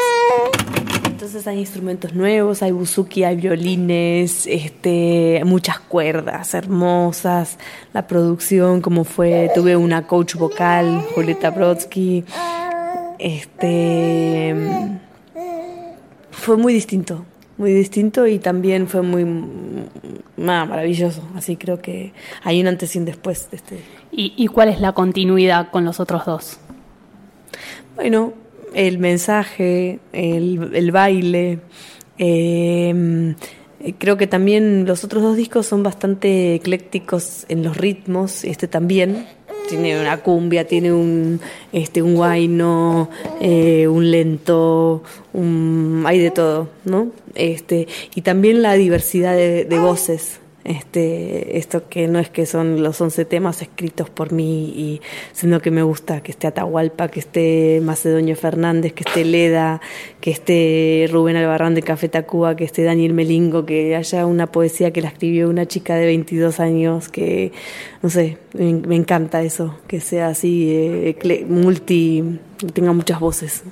Entonces 1.33 1.49
hay 1.49 1.61
instrumentos 1.61 2.13
nuevos, 2.13 2.63
hay 2.63 2.73
buzuki, 2.73 3.25
hay 3.25 3.37
violines, 3.37 4.47
este, 4.47 5.41
muchas 5.47 5.81
cuerdas 5.81 6.53
hermosas, 6.53 7.57
la 7.95 8.07
producción 8.07 8.83
como 8.83 9.05
fue, 9.05 9.51
tuve 9.55 9.75
una 9.75 10.07
coach 10.07 10.35
vocal, 10.35 11.03
Julieta 11.15 11.49
Brodsky, 11.49 12.23
este, 13.19 14.55
fue 16.33 16.59
muy 16.59 16.75
distinto, 16.75 17.25
muy 17.57 17.73
distinto 17.73 18.27
y 18.27 18.39
también 18.39 18.87
fue 18.87 19.01
muy 19.01 19.25
maravilloso, 20.37 21.27
así 21.35 21.57
creo 21.57 21.81
que 21.81 22.13
hay 22.43 22.61
un 22.61 22.67
antes 22.67 22.95
y 22.95 22.99
un 22.99 23.07
después 23.07 23.51
de 23.51 23.57
este. 23.57 23.81
¿Y, 24.11 24.35
¿Y 24.37 24.49
cuál 24.49 24.69
es 24.69 24.83
la 24.83 24.93
continuidad 24.93 25.71
con 25.71 25.87
los 25.87 25.99
otros 25.99 26.27
dos? 26.27 26.59
Bueno, 27.97 28.35
el 28.75 28.99
mensaje, 28.99 29.99
el, 30.13 30.91
baile. 30.93 31.61
Em, 32.19 33.35
creo 33.99 34.17
que 34.17 34.27
también 34.27 34.87
los 34.87 35.05
otros 35.05 35.23
dos 35.23 35.37
discos 35.37 35.67
son 35.67 35.83
bastante 35.83 36.55
eclécticos 36.55 37.47
en 37.49 37.63
los 37.63 37.77
ritmos, 37.77 38.45
este 38.45 38.69
también. 38.69 39.27
Tiene 39.69 39.99
una 40.01 40.19
cumbia, 40.19 40.67
tiene 40.67 40.93
un, 40.93 41.41
este, 41.73 42.03
un 42.03 42.17
guayno, 42.17 43.09
eh, 43.41 43.87
un 43.89 44.11
lento, 44.11 45.03
un, 45.33 46.03
hay 46.05 46.19
de 46.19 46.31
todo, 46.31 46.69
¿no? 46.85 47.13
Este, 47.35 47.87
y 48.15 48.23
también 48.23 48.61
la 48.61 48.75
diversidad 48.75 49.35
de 49.35 49.79
voces 49.79 50.42
este, 50.65 51.59
esto 51.59 51.89
que 51.89 52.07
no 52.07 52.19
es 52.19 52.31
que 52.31 52.47
son 52.47 52.83
los 52.83 53.01
11 53.01 53.25
temas 53.25 53.63
escritos 53.63 54.11
por 54.11 54.33
mí, 54.33 54.73
y, 54.77 55.01
sino 55.33 55.61
que 55.61 55.71
me 55.71 55.83
gusta 55.83 56.23
que 56.23 56.31
esté 56.31 56.47
Atahualpa, 56.47 57.09
que 57.09 57.21
esté 57.21 57.81
Macedonio 57.83 58.37
Fernández, 58.37 58.93
que 58.93 59.05
esté 59.07 59.25
Leda, 59.25 59.81
que 60.21 60.31
esté 60.31 61.09
Rubén 61.11 61.37
Albarrán 61.37 61.75
de 61.75 61.83
Café 61.83 62.09
Tacuba, 62.09 62.55
que 62.57 62.65
esté 62.65 62.85
Daniel 62.85 63.13
Melingo, 63.13 63.67
que 63.67 63.97
haya 63.97 64.27
una 64.27 64.47
poesía 64.47 64.93
que 64.93 65.03
la 65.03 65.09
escribió 65.09 65.49
una 65.49 65.67
chica 65.67 65.97
de 65.97 66.07
22 66.07 66.61
años, 66.61 67.09
que, 67.09 67.53
no 68.03 68.11
sé, 68.11 68.39
me, 68.55 68.97
encanta 68.97 69.43
eso, 69.43 69.77
que 69.89 70.01
sea 70.01 70.29
así, 70.29 70.69
eh, 70.71 71.45
multi, 71.49 72.39
tenga 72.73 72.93
muchas 72.93 73.19
voces. 73.19 73.65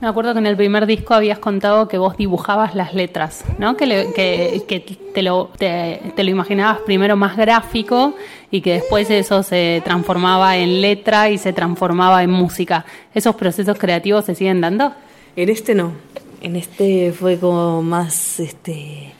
Me 0.00 0.08
acuerdo 0.08 0.32
que 0.32 0.38
en 0.38 0.46
el 0.46 0.56
primer 0.56 0.86
disco 0.86 1.12
habías 1.12 1.38
contado 1.38 1.86
que 1.86 1.98
vos 1.98 2.16
dibujabas 2.16 2.74
las 2.74 2.94
letras, 2.94 3.44
¿no? 3.58 3.76
Que, 3.76 3.86
que, 4.14 4.80
te, 5.14 5.22
lo, 5.22 5.50
te, 5.58 6.00
lo 6.16 6.30
imaginabas 6.30 6.78
primero 6.86 7.16
más 7.16 7.36
gráfico 7.36 8.14
y 8.50 8.62
que 8.62 8.72
después 8.74 9.10
eso 9.10 9.42
se 9.42 9.82
transformaba 9.84 10.56
en 10.56 10.80
letra 10.80 11.28
y 11.28 11.36
se 11.36 11.52
transformaba 11.52 12.22
en 12.22 12.30
música. 12.30 12.86
¿Esos 13.14 13.34
procesos 13.34 13.76
creativos 13.76 14.24
se 14.24 14.34
siguen 14.34 14.62
dando? 14.62 14.94
En 15.36 15.50
este 15.50 15.74
no. 15.74 15.92
En 16.40 16.56
este 16.56 17.12
fue 17.12 17.38
como 17.38 17.82
más, 17.82 18.40
este, 18.40 19.12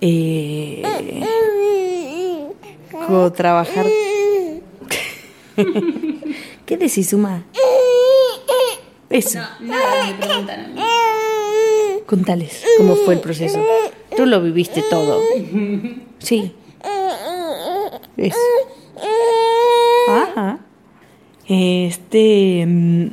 eh, 0.00 0.82
como 2.92 3.32
trabajar. 3.32 3.84
¿Qué 6.66 6.76
decís, 6.76 7.10
Suma? 7.10 7.42
Eso. 9.10 9.40
No, 9.58 9.74
me 10.06 10.14
preguntan 10.14 10.74
Contales 12.06 12.64
cómo 12.78 12.96
fue 12.96 13.14
el 13.14 13.20
proceso. 13.20 13.62
Tú 14.16 14.26
lo 14.26 14.40
viviste 14.40 14.82
todo. 14.88 15.20
Sí. 16.18 16.52
Eso. 18.16 18.38
Ajá. 20.08 20.60
Este. 21.46 22.64
Mm, 22.66 23.08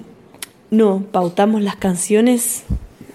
no, 0.70 1.04
pautamos 1.12 1.62
las 1.62 1.76
canciones 1.76 2.64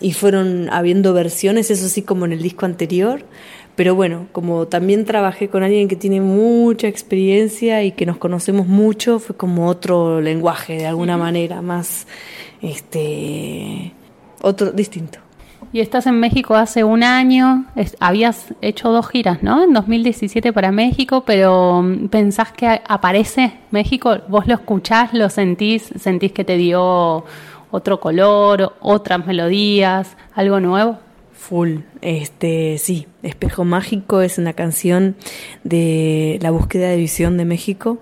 y 0.01 0.13
fueron 0.13 0.69
habiendo 0.71 1.13
versiones, 1.13 1.71
eso 1.71 1.89
sí, 1.89 2.03
como 2.03 2.25
en 2.25 2.33
el 2.33 2.43
disco 2.43 2.67
anterior. 2.67 3.25
Pero 3.75 3.95
bueno, 3.95 4.27
como 4.33 4.67
también 4.69 5.05
trabajé 5.05 5.49
con 5.49 5.63
alguien 5.63 5.89
que 5.89 5.97
tiene 5.97 6.21
mucha 6.21 6.89
experiencia 6.89 7.83
y 7.83 7.93
que 7.93 8.05
nos 8.05 8.19
conocemos 8.19 8.67
mucho, 8.67 9.19
fue 9.19 9.35
como 9.37 9.67
otro 9.69 10.21
lenguaje 10.21 10.77
de 10.77 10.87
alguna 10.87 11.17
manera, 11.17 11.63
más 11.63 12.07
este 12.61 13.93
otro 14.43 14.73
distinto. 14.73 15.19
Y 15.73 15.81
estás 15.81 16.07
en 16.07 16.21
México 16.21 16.55
hace 16.55 16.85
un 16.85 17.03
año, 17.03 17.65
habías 17.99 18.53
hecho 18.61 18.91
dos 18.91 19.09
giras, 19.09 19.43
¿no? 19.43 19.65
En 19.65 19.73
2017 19.73 20.53
para 20.53 20.71
México, 20.71 21.23
pero 21.25 21.81
mm, 21.83 22.09
¿pensás 22.09 22.53
que 22.53 22.83
aparece 22.87 23.55
México? 23.71 24.19
¿Vos 24.29 24.47
lo 24.47 24.55
escuchás, 24.55 25.15
lo 25.15 25.31
sentís, 25.31 25.91
sentís 25.99 26.33
que 26.33 26.45
te 26.45 26.59
dio 26.59 27.25
otro 27.71 28.01
color, 28.01 28.75
otras 28.81 29.27
melodías, 29.27 30.15
algo 30.35 30.61
nuevo? 30.61 30.99
Full, 31.43 31.79
este 32.03 32.79
sí, 32.79 33.09
Espejo 33.25 33.65
Mágico 33.65 34.21
es 34.21 34.39
una 34.39 34.53
canción 34.53 35.17
de 35.65 36.39
la 36.41 36.53
búsqueda 36.53 36.89
de 36.89 36.97
visión 36.97 37.37
de 37.37 37.45
México. 37.45 37.99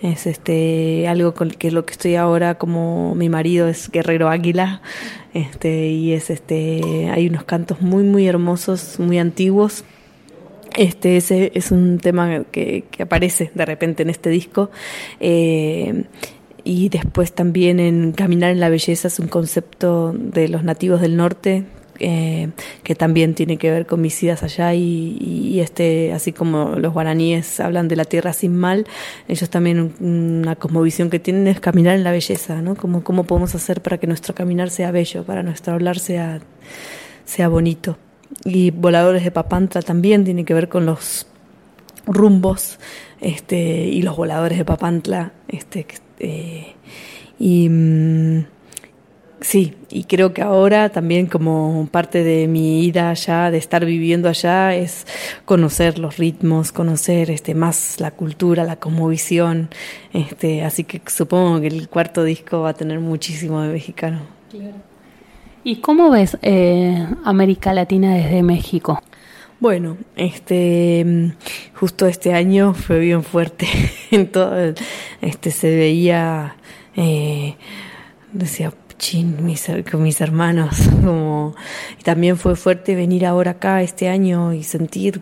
Es 0.00 0.28
este 0.28 1.08
algo 1.08 1.34
con 1.34 1.50
que 1.50 1.72
lo 1.72 1.84
que 1.86 1.90
estoy 1.90 2.14
ahora 2.14 2.56
como 2.56 3.16
mi 3.16 3.28
marido 3.28 3.66
es 3.66 3.90
guerrero 3.90 4.28
águila. 4.28 4.80
Este 5.34 5.88
y 5.88 6.12
es 6.12 6.30
este 6.30 7.10
hay 7.12 7.26
unos 7.26 7.42
cantos 7.42 7.80
muy 7.80 8.04
muy 8.04 8.28
hermosos 8.28 9.00
muy 9.00 9.18
antiguos. 9.18 9.84
Este 10.76 11.16
ese 11.16 11.50
es 11.56 11.72
un 11.72 11.98
tema 11.98 12.44
que, 12.44 12.84
que 12.92 13.02
aparece 13.02 13.50
de 13.56 13.66
repente 13.66 14.04
en 14.04 14.10
este 14.10 14.30
disco. 14.30 14.70
Eh, 15.18 16.04
y 16.62 16.90
después 16.90 17.32
también 17.32 17.80
en 17.80 18.12
Caminar 18.12 18.52
en 18.52 18.60
la 18.60 18.68
Belleza 18.68 19.08
es 19.08 19.18
un 19.18 19.26
concepto 19.26 20.12
de 20.16 20.46
los 20.46 20.62
nativos 20.62 21.00
del 21.00 21.16
norte 21.16 21.64
eh, 22.00 22.50
que 22.82 22.94
también 22.94 23.34
tiene 23.34 23.56
que 23.56 23.70
ver 23.70 23.86
con 23.86 24.00
mis 24.00 24.20
idas 24.22 24.42
allá 24.42 24.74
y, 24.74 25.60
este, 25.60 26.12
así 26.12 26.32
como 26.32 26.76
los 26.76 26.92
guaraníes 26.92 27.60
hablan 27.60 27.88
de 27.88 27.96
la 27.96 28.04
tierra 28.04 28.32
sin 28.32 28.56
mal, 28.56 28.86
ellos 29.28 29.48
también 29.50 29.94
una 30.00 30.56
cosmovisión 30.56 31.10
que 31.10 31.18
tienen 31.18 31.46
es 31.46 31.60
caminar 31.60 31.94
en 31.94 32.04
la 32.04 32.10
belleza, 32.10 32.60
¿no? 32.62 32.74
Como, 32.74 33.04
¿Cómo 33.04 33.24
podemos 33.24 33.54
hacer 33.54 33.80
para 33.80 33.98
que 33.98 34.06
nuestro 34.06 34.34
caminar 34.34 34.70
sea 34.70 34.90
bello, 34.90 35.24
para 35.24 35.42
nuestro 35.42 35.74
hablar 35.74 35.98
sea, 35.98 36.40
sea 37.24 37.48
bonito? 37.48 37.96
Y 38.44 38.70
Voladores 38.72 39.22
de 39.22 39.30
Papantla 39.30 39.82
también 39.82 40.24
tiene 40.24 40.44
que 40.44 40.54
ver 40.54 40.68
con 40.68 40.86
los 40.86 41.26
rumbos 42.06 42.78
este, 43.20 43.58
y 43.86 44.02
los 44.02 44.16
voladores 44.16 44.58
de 44.58 44.64
Papantla. 44.64 45.32
Este, 45.48 45.86
eh, 46.18 46.74
y... 47.38 47.68
Sí, 49.44 49.74
y 49.90 50.04
creo 50.04 50.32
que 50.32 50.40
ahora 50.40 50.88
también 50.88 51.26
como 51.26 51.86
parte 51.92 52.24
de 52.24 52.48
mi 52.48 52.82
ida 52.86 53.10
allá, 53.10 53.50
de 53.50 53.58
estar 53.58 53.84
viviendo 53.84 54.30
allá, 54.30 54.74
es 54.74 55.06
conocer 55.44 55.98
los 55.98 56.16
ritmos, 56.16 56.72
conocer 56.72 57.30
este 57.30 57.54
más 57.54 58.00
la 58.00 58.10
cultura, 58.10 58.64
la 58.64 58.76
cosmovisión. 58.76 59.68
Este, 60.14 60.64
así 60.64 60.84
que 60.84 61.02
supongo 61.10 61.60
que 61.60 61.66
el 61.66 61.90
cuarto 61.90 62.24
disco 62.24 62.62
va 62.62 62.70
a 62.70 62.72
tener 62.72 63.00
muchísimo 63.00 63.60
de 63.60 63.68
mexicano. 63.68 64.20
¿Y 65.62 65.76
cómo 65.76 66.08
ves 66.10 66.38
eh, 66.40 67.06
América 67.22 67.74
Latina 67.74 68.14
desde 68.14 68.42
México? 68.42 69.02
Bueno, 69.60 69.98
este 70.16 71.34
justo 71.74 72.06
este 72.06 72.32
año 72.32 72.72
fue 72.72 72.98
bien 72.98 73.22
fuerte. 73.22 73.66
en 74.10 74.32
todo, 74.32 74.72
este 75.20 75.50
se 75.50 75.68
veía 75.68 76.56
eh, 76.96 77.56
decía 78.32 78.72
mis, 79.12 79.66
con 79.90 80.02
mis 80.02 80.20
hermanos. 80.20 80.76
Como, 81.04 81.54
también 82.02 82.36
fue 82.36 82.56
fuerte 82.56 82.94
venir 82.94 83.26
ahora 83.26 83.52
acá 83.52 83.82
este 83.82 84.08
año 84.08 84.52
y 84.52 84.62
sentir 84.62 85.20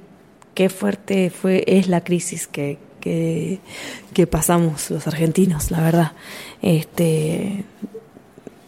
qué 0.55 0.69
fuerte 0.69 1.31
fue, 1.31 1.65
es 1.67 1.89
la 1.89 2.03
crisis 2.03 2.47
que, 2.47 2.79
que, 3.01 4.27
pasamos 4.27 4.91
los 4.91 5.07
argentinos, 5.07 5.71
la 5.71 5.81
verdad. 5.81 6.13
Este, 6.61 7.65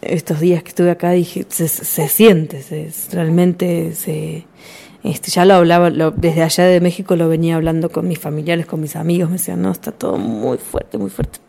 estos 0.02 0.40
días 0.40 0.62
que 0.62 0.70
estuve 0.70 0.90
acá 0.90 1.10
dije, 1.12 1.46
se, 1.48 1.68
siente, 2.08 2.62
se, 2.62 2.90
realmente 3.12 3.94
se... 3.94 4.46
Este, 5.04 5.30
ya 5.30 5.44
lo 5.44 5.52
hablaba, 5.54 5.90
desde 5.90 6.42
allá 6.42 6.64
de 6.64 6.80
México 6.80 7.14
lo 7.14 7.28
venía 7.28 7.56
hablando 7.56 7.90
con 7.90 8.08
mis 8.08 8.18
familiares, 8.18 8.64
con 8.64 8.80
mis 8.80 8.96
amigos, 8.96 9.28
me 9.28 9.36
decían, 9.36 9.60
no, 9.60 9.70
está 9.70 9.92
todo 9.92 10.16
muy 10.16 10.56
fuerte, 10.56 10.96
muy 10.96 11.10
fuerte 11.10 11.43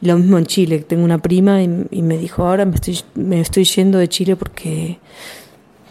Lo 0.00 0.16
mismo 0.18 0.38
en 0.38 0.46
Chile, 0.46 0.80
tengo 0.80 1.04
una 1.04 1.18
prima 1.18 1.62
y, 1.62 2.02
me 2.02 2.18
dijo, 2.18 2.44
ahora 2.46 2.64
me 2.64 2.74
estoy, 2.74 2.98
me 3.14 3.40
estoy 3.40 3.64
yendo 3.64 3.98
de 3.98 4.08
Chile 4.08 4.36
porque 4.36 4.98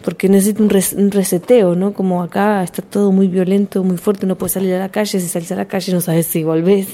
porque 0.04 0.28
necesito 0.28 0.62
un, 0.62 0.68
res- 0.68 0.92
un 0.92 1.10
reseteo, 1.10 1.74
¿no? 1.74 1.94
Como 1.94 2.22
acá 2.22 2.62
está 2.62 2.82
todo 2.82 3.10
muy 3.10 3.26
violento, 3.26 3.82
muy 3.82 3.96
fuerte, 3.96 4.26
no 4.26 4.36
puedes 4.36 4.52
salir 4.52 4.74
a 4.74 4.78
la 4.78 4.90
calle, 4.90 5.18
si 5.18 5.26
salís 5.28 5.50
a 5.52 5.56
la 5.56 5.64
calle 5.64 5.94
no 5.94 6.02
sabes 6.02 6.26
si 6.26 6.44
volvés. 6.44 6.88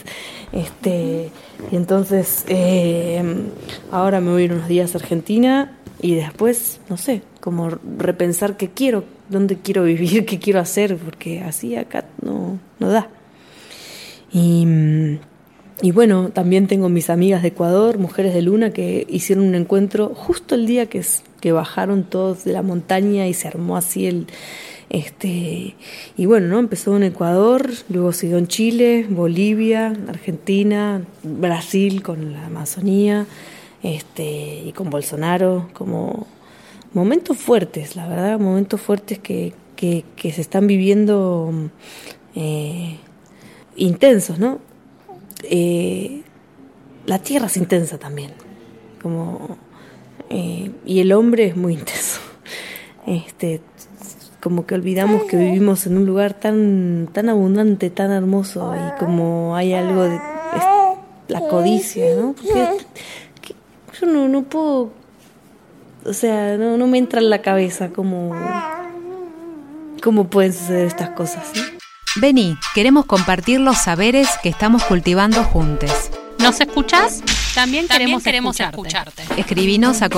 Este, 0.52 1.30
y 1.72 1.76
entonces 1.76 2.44
eh, 2.46 3.20
ahora 3.90 4.20
me 4.20 4.30
voy 4.30 4.46
a 4.46 4.52
unos 4.54 4.68
días 4.68 4.94
a 4.94 4.98
Argentina 4.98 5.76
y 6.00 6.14
después, 6.14 6.80
no 6.88 6.96
sé, 6.96 7.22
como 7.40 7.68
repensar 7.98 8.56
qué 8.56 8.68
quiero, 8.70 9.02
dónde 9.28 9.56
quiero 9.56 9.82
vivir, 9.82 10.24
qué 10.26 10.38
quiero 10.38 10.60
hacer, 10.60 10.96
porque 10.96 11.40
así 11.40 11.74
acá 11.74 12.04
no, 12.22 12.60
no 12.78 12.88
da. 12.90 13.08
Y, 14.32 14.64
mm, 14.66 15.18
y 15.82 15.92
bueno, 15.92 16.30
también 16.30 16.66
tengo 16.66 16.88
mis 16.88 17.08
amigas 17.08 17.42
de 17.42 17.48
Ecuador, 17.48 17.98
Mujeres 17.98 18.34
de 18.34 18.42
Luna, 18.42 18.70
que 18.70 19.06
hicieron 19.08 19.46
un 19.46 19.54
encuentro 19.54 20.12
justo 20.14 20.54
el 20.54 20.66
día 20.66 20.86
que, 20.86 21.02
que 21.40 21.52
bajaron 21.52 22.04
todos 22.04 22.44
de 22.44 22.52
la 22.52 22.62
montaña 22.62 23.26
y 23.26 23.34
se 23.34 23.48
armó 23.48 23.76
así 23.76 24.06
el... 24.06 24.26
Este, 24.90 25.76
y 26.16 26.26
bueno, 26.26 26.48
¿no? 26.48 26.58
Empezó 26.58 26.96
en 26.96 27.04
Ecuador, 27.04 27.70
luego 27.88 28.12
siguió 28.12 28.38
en 28.38 28.48
Chile, 28.48 29.06
Bolivia, 29.08 29.94
Argentina, 30.08 31.04
Brasil 31.22 32.02
con 32.02 32.32
la 32.32 32.46
Amazonía, 32.46 33.24
este, 33.84 34.64
y 34.66 34.72
con 34.72 34.90
Bolsonaro, 34.90 35.70
como 35.74 36.26
momentos 36.92 37.38
fuertes, 37.38 37.94
la 37.94 38.08
verdad, 38.08 38.40
momentos 38.40 38.80
fuertes 38.80 39.20
que, 39.20 39.52
que, 39.76 40.04
que 40.16 40.32
se 40.32 40.40
están 40.40 40.66
viviendo 40.66 41.52
eh, 42.34 42.96
intensos, 43.76 44.40
¿no? 44.40 44.58
Eh, 45.44 46.22
la 47.06 47.18
tierra 47.18 47.46
es 47.46 47.56
intensa 47.56 47.98
también, 47.98 48.32
como 49.02 49.56
eh, 50.28 50.70
y 50.86 51.00
el 51.00 51.12
hombre 51.12 51.46
es 51.46 51.56
muy 51.56 51.74
intenso. 51.80 52.20
Este, 53.06 53.60
como 54.40 54.66
que 54.66 54.74
olvidamos 54.74 55.24
que 55.24 55.36
vivimos 55.36 55.86
en 55.86 55.96
un 55.98 56.06
lugar 56.06 56.34
tan 56.34 57.08
tan 57.12 57.28
abundante, 57.28 57.90
tan 57.90 58.10
hermoso 58.10 58.74
y 58.74 58.98
como 58.98 59.54
hay 59.56 59.72
algo 59.74 60.02
de 60.02 60.18
la 61.28 61.40
codicia, 61.48 62.14
¿no? 62.16 62.32
Porque 62.34 62.68
que- 63.42 63.54
yo 64.00 64.06
no 64.06 64.28
no 64.28 64.42
puedo 64.44 64.90
o 66.06 66.12
sea, 66.14 66.56
no, 66.56 66.76
no 66.78 66.86
me 66.86 66.96
entra 66.98 67.20
en 67.20 67.28
la 67.30 67.42
cabeza 67.42 67.90
cómo 67.90 68.32
cómo 70.02 70.28
pueden 70.28 70.52
suceder 70.52 70.86
estas 70.86 71.10
cosas, 71.10 71.52
¿no? 71.54 71.79
Vení, 72.16 72.58
queremos 72.74 73.06
compartir 73.06 73.60
los 73.60 73.78
saberes 73.78 74.28
que 74.42 74.48
estamos 74.48 74.82
cultivando 74.84 75.44
juntos. 75.44 76.10
¿Nos 76.40 76.60
escuchás? 76.60 77.20
También, 77.54 77.86
También 77.86 77.88
queremos, 77.88 78.22
queremos 78.24 78.60
escucharte. 78.60 79.22
escucharte. 79.22 79.40
Escribinos 79.40 80.02
a 80.02 80.08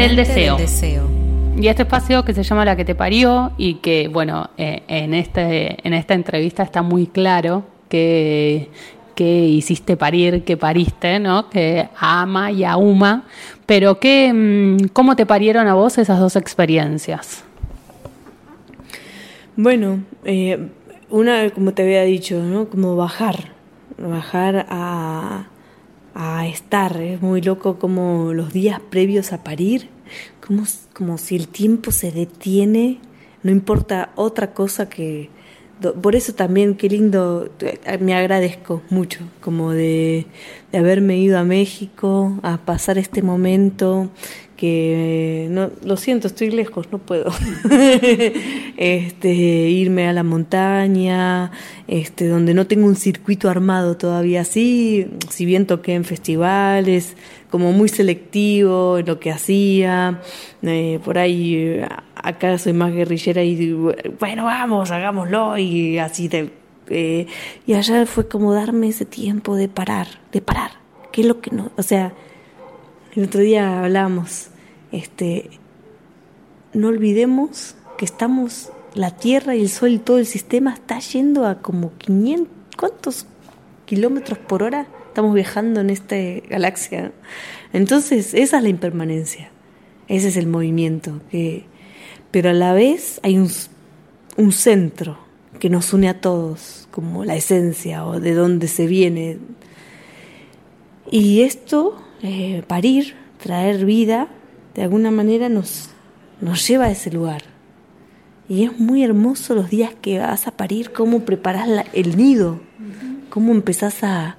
del, 0.00 0.16
deseo. 0.16 0.56
Y 1.60 1.68
este 1.68 1.82
espacio 1.82 2.24
que 2.24 2.32
se 2.32 2.42
llama 2.42 2.64
La 2.64 2.74
que 2.74 2.84
te 2.84 2.94
parió 2.94 3.52
y 3.58 3.74
que, 3.74 4.08
bueno, 4.08 4.50
eh, 4.56 4.82
en, 4.88 5.12
este, 5.12 5.76
en 5.86 5.92
esta 5.92 6.14
entrevista 6.14 6.62
está 6.62 6.82
muy 6.82 7.06
claro 7.06 7.64
que, 7.88 8.70
que 9.14 9.44
hiciste 9.46 9.96
parir, 9.96 10.44
que 10.44 10.56
pariste, 10.56 11.18
¿no? 11.18 11.50
Que 11.50 11.88
ama 11.98 12.50
y 12.50 12.64
a 12.64 12.76
Uma. 12.76 13.24
Pero 13.66 14.00
que, 14.00 14.32
mm, 14.32 14.88
¿cómo 14.92 15.16
te 15.16 15.26
parieron 15.26 15.68
a 15.68 15.74
vos 15.74 15.98
esas 15.98 16.18
dos 16.18 16.36
experiencias? 16.36 17.44
Bueno, 19.56 20.00
eh, 20.24 20.68
una, 21.10 21.50
como 21.50 21.74
te 21.74 21.82
había 21.82 22.02
dicho, 22.04 22.42
¿no? 22.42 22.70
Como 22.70 22.96
bajar, 22.96 23.52
bajar 23.98 24.66
a, 24.70 25.48
a 26.14 26.46
estar. 26.46 27.00
Es 27.00 27.20
muy 27.22 27.42
loco 27.42 27.78
como 27.78 28.32
los 28.32 28.52
días 28.52 28.80
previos 28.90 29.32
a 29.32 29.42
parir, 29.42 29.88
como, 30.46 30.64
como 30.92 31.18
si 31.18 31.36
el 31.36 31.48
tiempo 31.48 31.92
se 31.92 32.12
detiene, 32.12 32.98
no 33.42 33.50
importa 33.50 34.10
otra 34.16 34.52
cosa 34.52 34.88
que... 34.88 35.30
Por 36.02 36.14
eso 36.14 36.34
también, 36.34 36.74
qué 36.74 36.90
lindo, 36.90 37.48
eh, 37.60 37.98
me 37.98 38.14
agradezco 38.14 38.82
mucho, 38.90 39.20
como 39.40 39.70
de, 39.70 40.26
de 40.72 40.78
haberme 40.78 41.16
ido 41.16 41.38
a 41.38 41.44
México, 41.44 42.38
a 42.42 42.58
pasar 42.58 42.98
este 42.98 43.22
momento, 43.22 44.10
que 44.60 45.46
no, 45.48 45.70
lo 45.84 45.96
siento, 45.96 46.26
estoy 46.26 46.50
lejos, 46.50 46.92
no 46.92 46.98
puedo. 46.98 47.32
este, 48.76 49.30
irme 49.32 50.06
a 50.06 50.12
la 50.12 50.22
montaña, 50.22 51.50
este, 51.88 52.28
donde 52.28 52.52
no 52.52 52.66
tengo 52.66 52.86
un 52.86 52.94
circuito 52.94 53.48
armado 53.48 53.96
todavía 53.96 54.42
así, 54.42 55.06
si 55.30 55.46
bien 55.46 55.64
toqué 55.66 55.94
en 55.94 56.04
festivales, 56.04 57.16
como 57.48 57.72
muy 57.72 57.88
selectivo 57.88 58.98
en 58.98 59.06
lo 59.06 59.18
que 59.18 59.30
hacía, 59.30 60.20
eh, 60.60 61.00
por 61.02 61.16
ahí 61.16 61.80
acá 62.14 62.58
soy 62.58 62.74
más 62.74 62.92
guerrillera 62.92 63.42
y 63.42 63.72
bueno, 63.72 64.44
vamos, 64.44 64.90
hagámoslo 64.90 65.56
y 65.56 65.98
así 65.98 66.28
de... 66.28 66.50
Eh, 66.90 67.26
y 67.66 67.74
allá 67.74 68.04
fue 68.04 68.28
como 68.28 68.52
darme 68.52 68.88
ese 68.88 69.06
tiempo 69.06 69.56
de 69.56 69.68
parar, 69.68 70.08
de 70.32 70.42
parar, 70.42 70.72
que 71.12 71.22
es 71.22 71.26
lo 71.26 71.40
que 71.40 71.50
no, 71.50 71.70
o 71.78 71.82
sea, 71.82 72.12
el 73.14 73.24
otro 73.24 73.40
día 73.40 73.82
hablábamos, 73.82 74.48
este, 74.92 75.50
no 76.72 76.88
olvidemos 76.88 77.74
que 77.98 78.04
estamos, 78.04 78.70
la 78.94 79.16
Tierra 79.16 79.56
y 79.56 79.62
el 79.62 79.68
Sol 79.68 79.90
y 79.90 79.98
todo 79.98 80.18
el 80.18 80.26
sistema 80.26 80.72
está 80.74 80.98
yendo 81.00 81.46
a 81.46 81.60
como 81.60 81.92
500, 81.98 82.48
¿cuántos 82.76 83.26
kilómetros 83.86 84.38
por 84.38 84.62
hora? 84.62 84.86
Estamos 85.08 85.34
viajando 85.34 85.80
en 85.80 85.90
esta 85.90 86.16
galaxia. 86.48 87.12
Entonces, 87.72 88.32
esa 88.34 88.56
es 88.58 88.62
la 88.62 88.68
impermanencia, 88.68 89.50
ese 90.08 90.28
es 90.28 90.36
el 90.36 90.46
movimiento, 90.46 91.20
que, 91.30 91.64
pero 92.30 92.50
a 92.50 92.52
la 92.54 92.72
vez 92.72 93.20
hay 93.22 93.38
un, 93.38 93.50
un 94.36 94.52
centro 94.52 95.18
que 95.58 95.68
nos 95.68 95.92
une 95.92 96.08
a 96.08 96.20
todos, 96.20 96.88
como 96.90 97.24
la 97.24 97.36
esencia 97.36 98.06
o 98.06 98.20
de 98.20 98.34
dónde 98.34 98.68
se 98.68 98.86
viene. 98.86 99.38
Y 101.10 101.42
esto, 101.42 102.00
eh, 102.22 102.62
parir, 102.66 103.14
traer 103.42 103.84
vida, 103.84 104.28
de 104.74 104.82
alguna 104.82 105.10
manera 105.10 105.48
nos, 105.48 105.90
nos 106.40 106.66
lleva 106.66 106.86
a 106.86 106.90
ese 106.90 107.10
lugar. 107.10 107.42
Y 108.48 108.64
es 108.64 108.78
muy 108.78 109.04
hermoso 109.04 109.54
los 109.54 109.70
días 109.70 109.92
que 110.00 110.18
vas 110.18 110.46
a 110.46 110.50
parir, 110.52 110.92
cómo 110.92 111.20
preparas 111.20 111.68
el 111.92 112.16
nido, 112.16 112.60
cómo 113.28 113.52
empezás 113.52 114.02
a, 114.02 114.38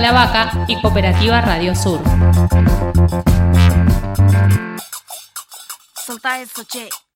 La 0.06 0.12
Vaca 0.12 0.66
y 0.68 0.80
Cooperativa 0.80 1.42
Radio 1.42 1.74
Sur. 1.74 2.00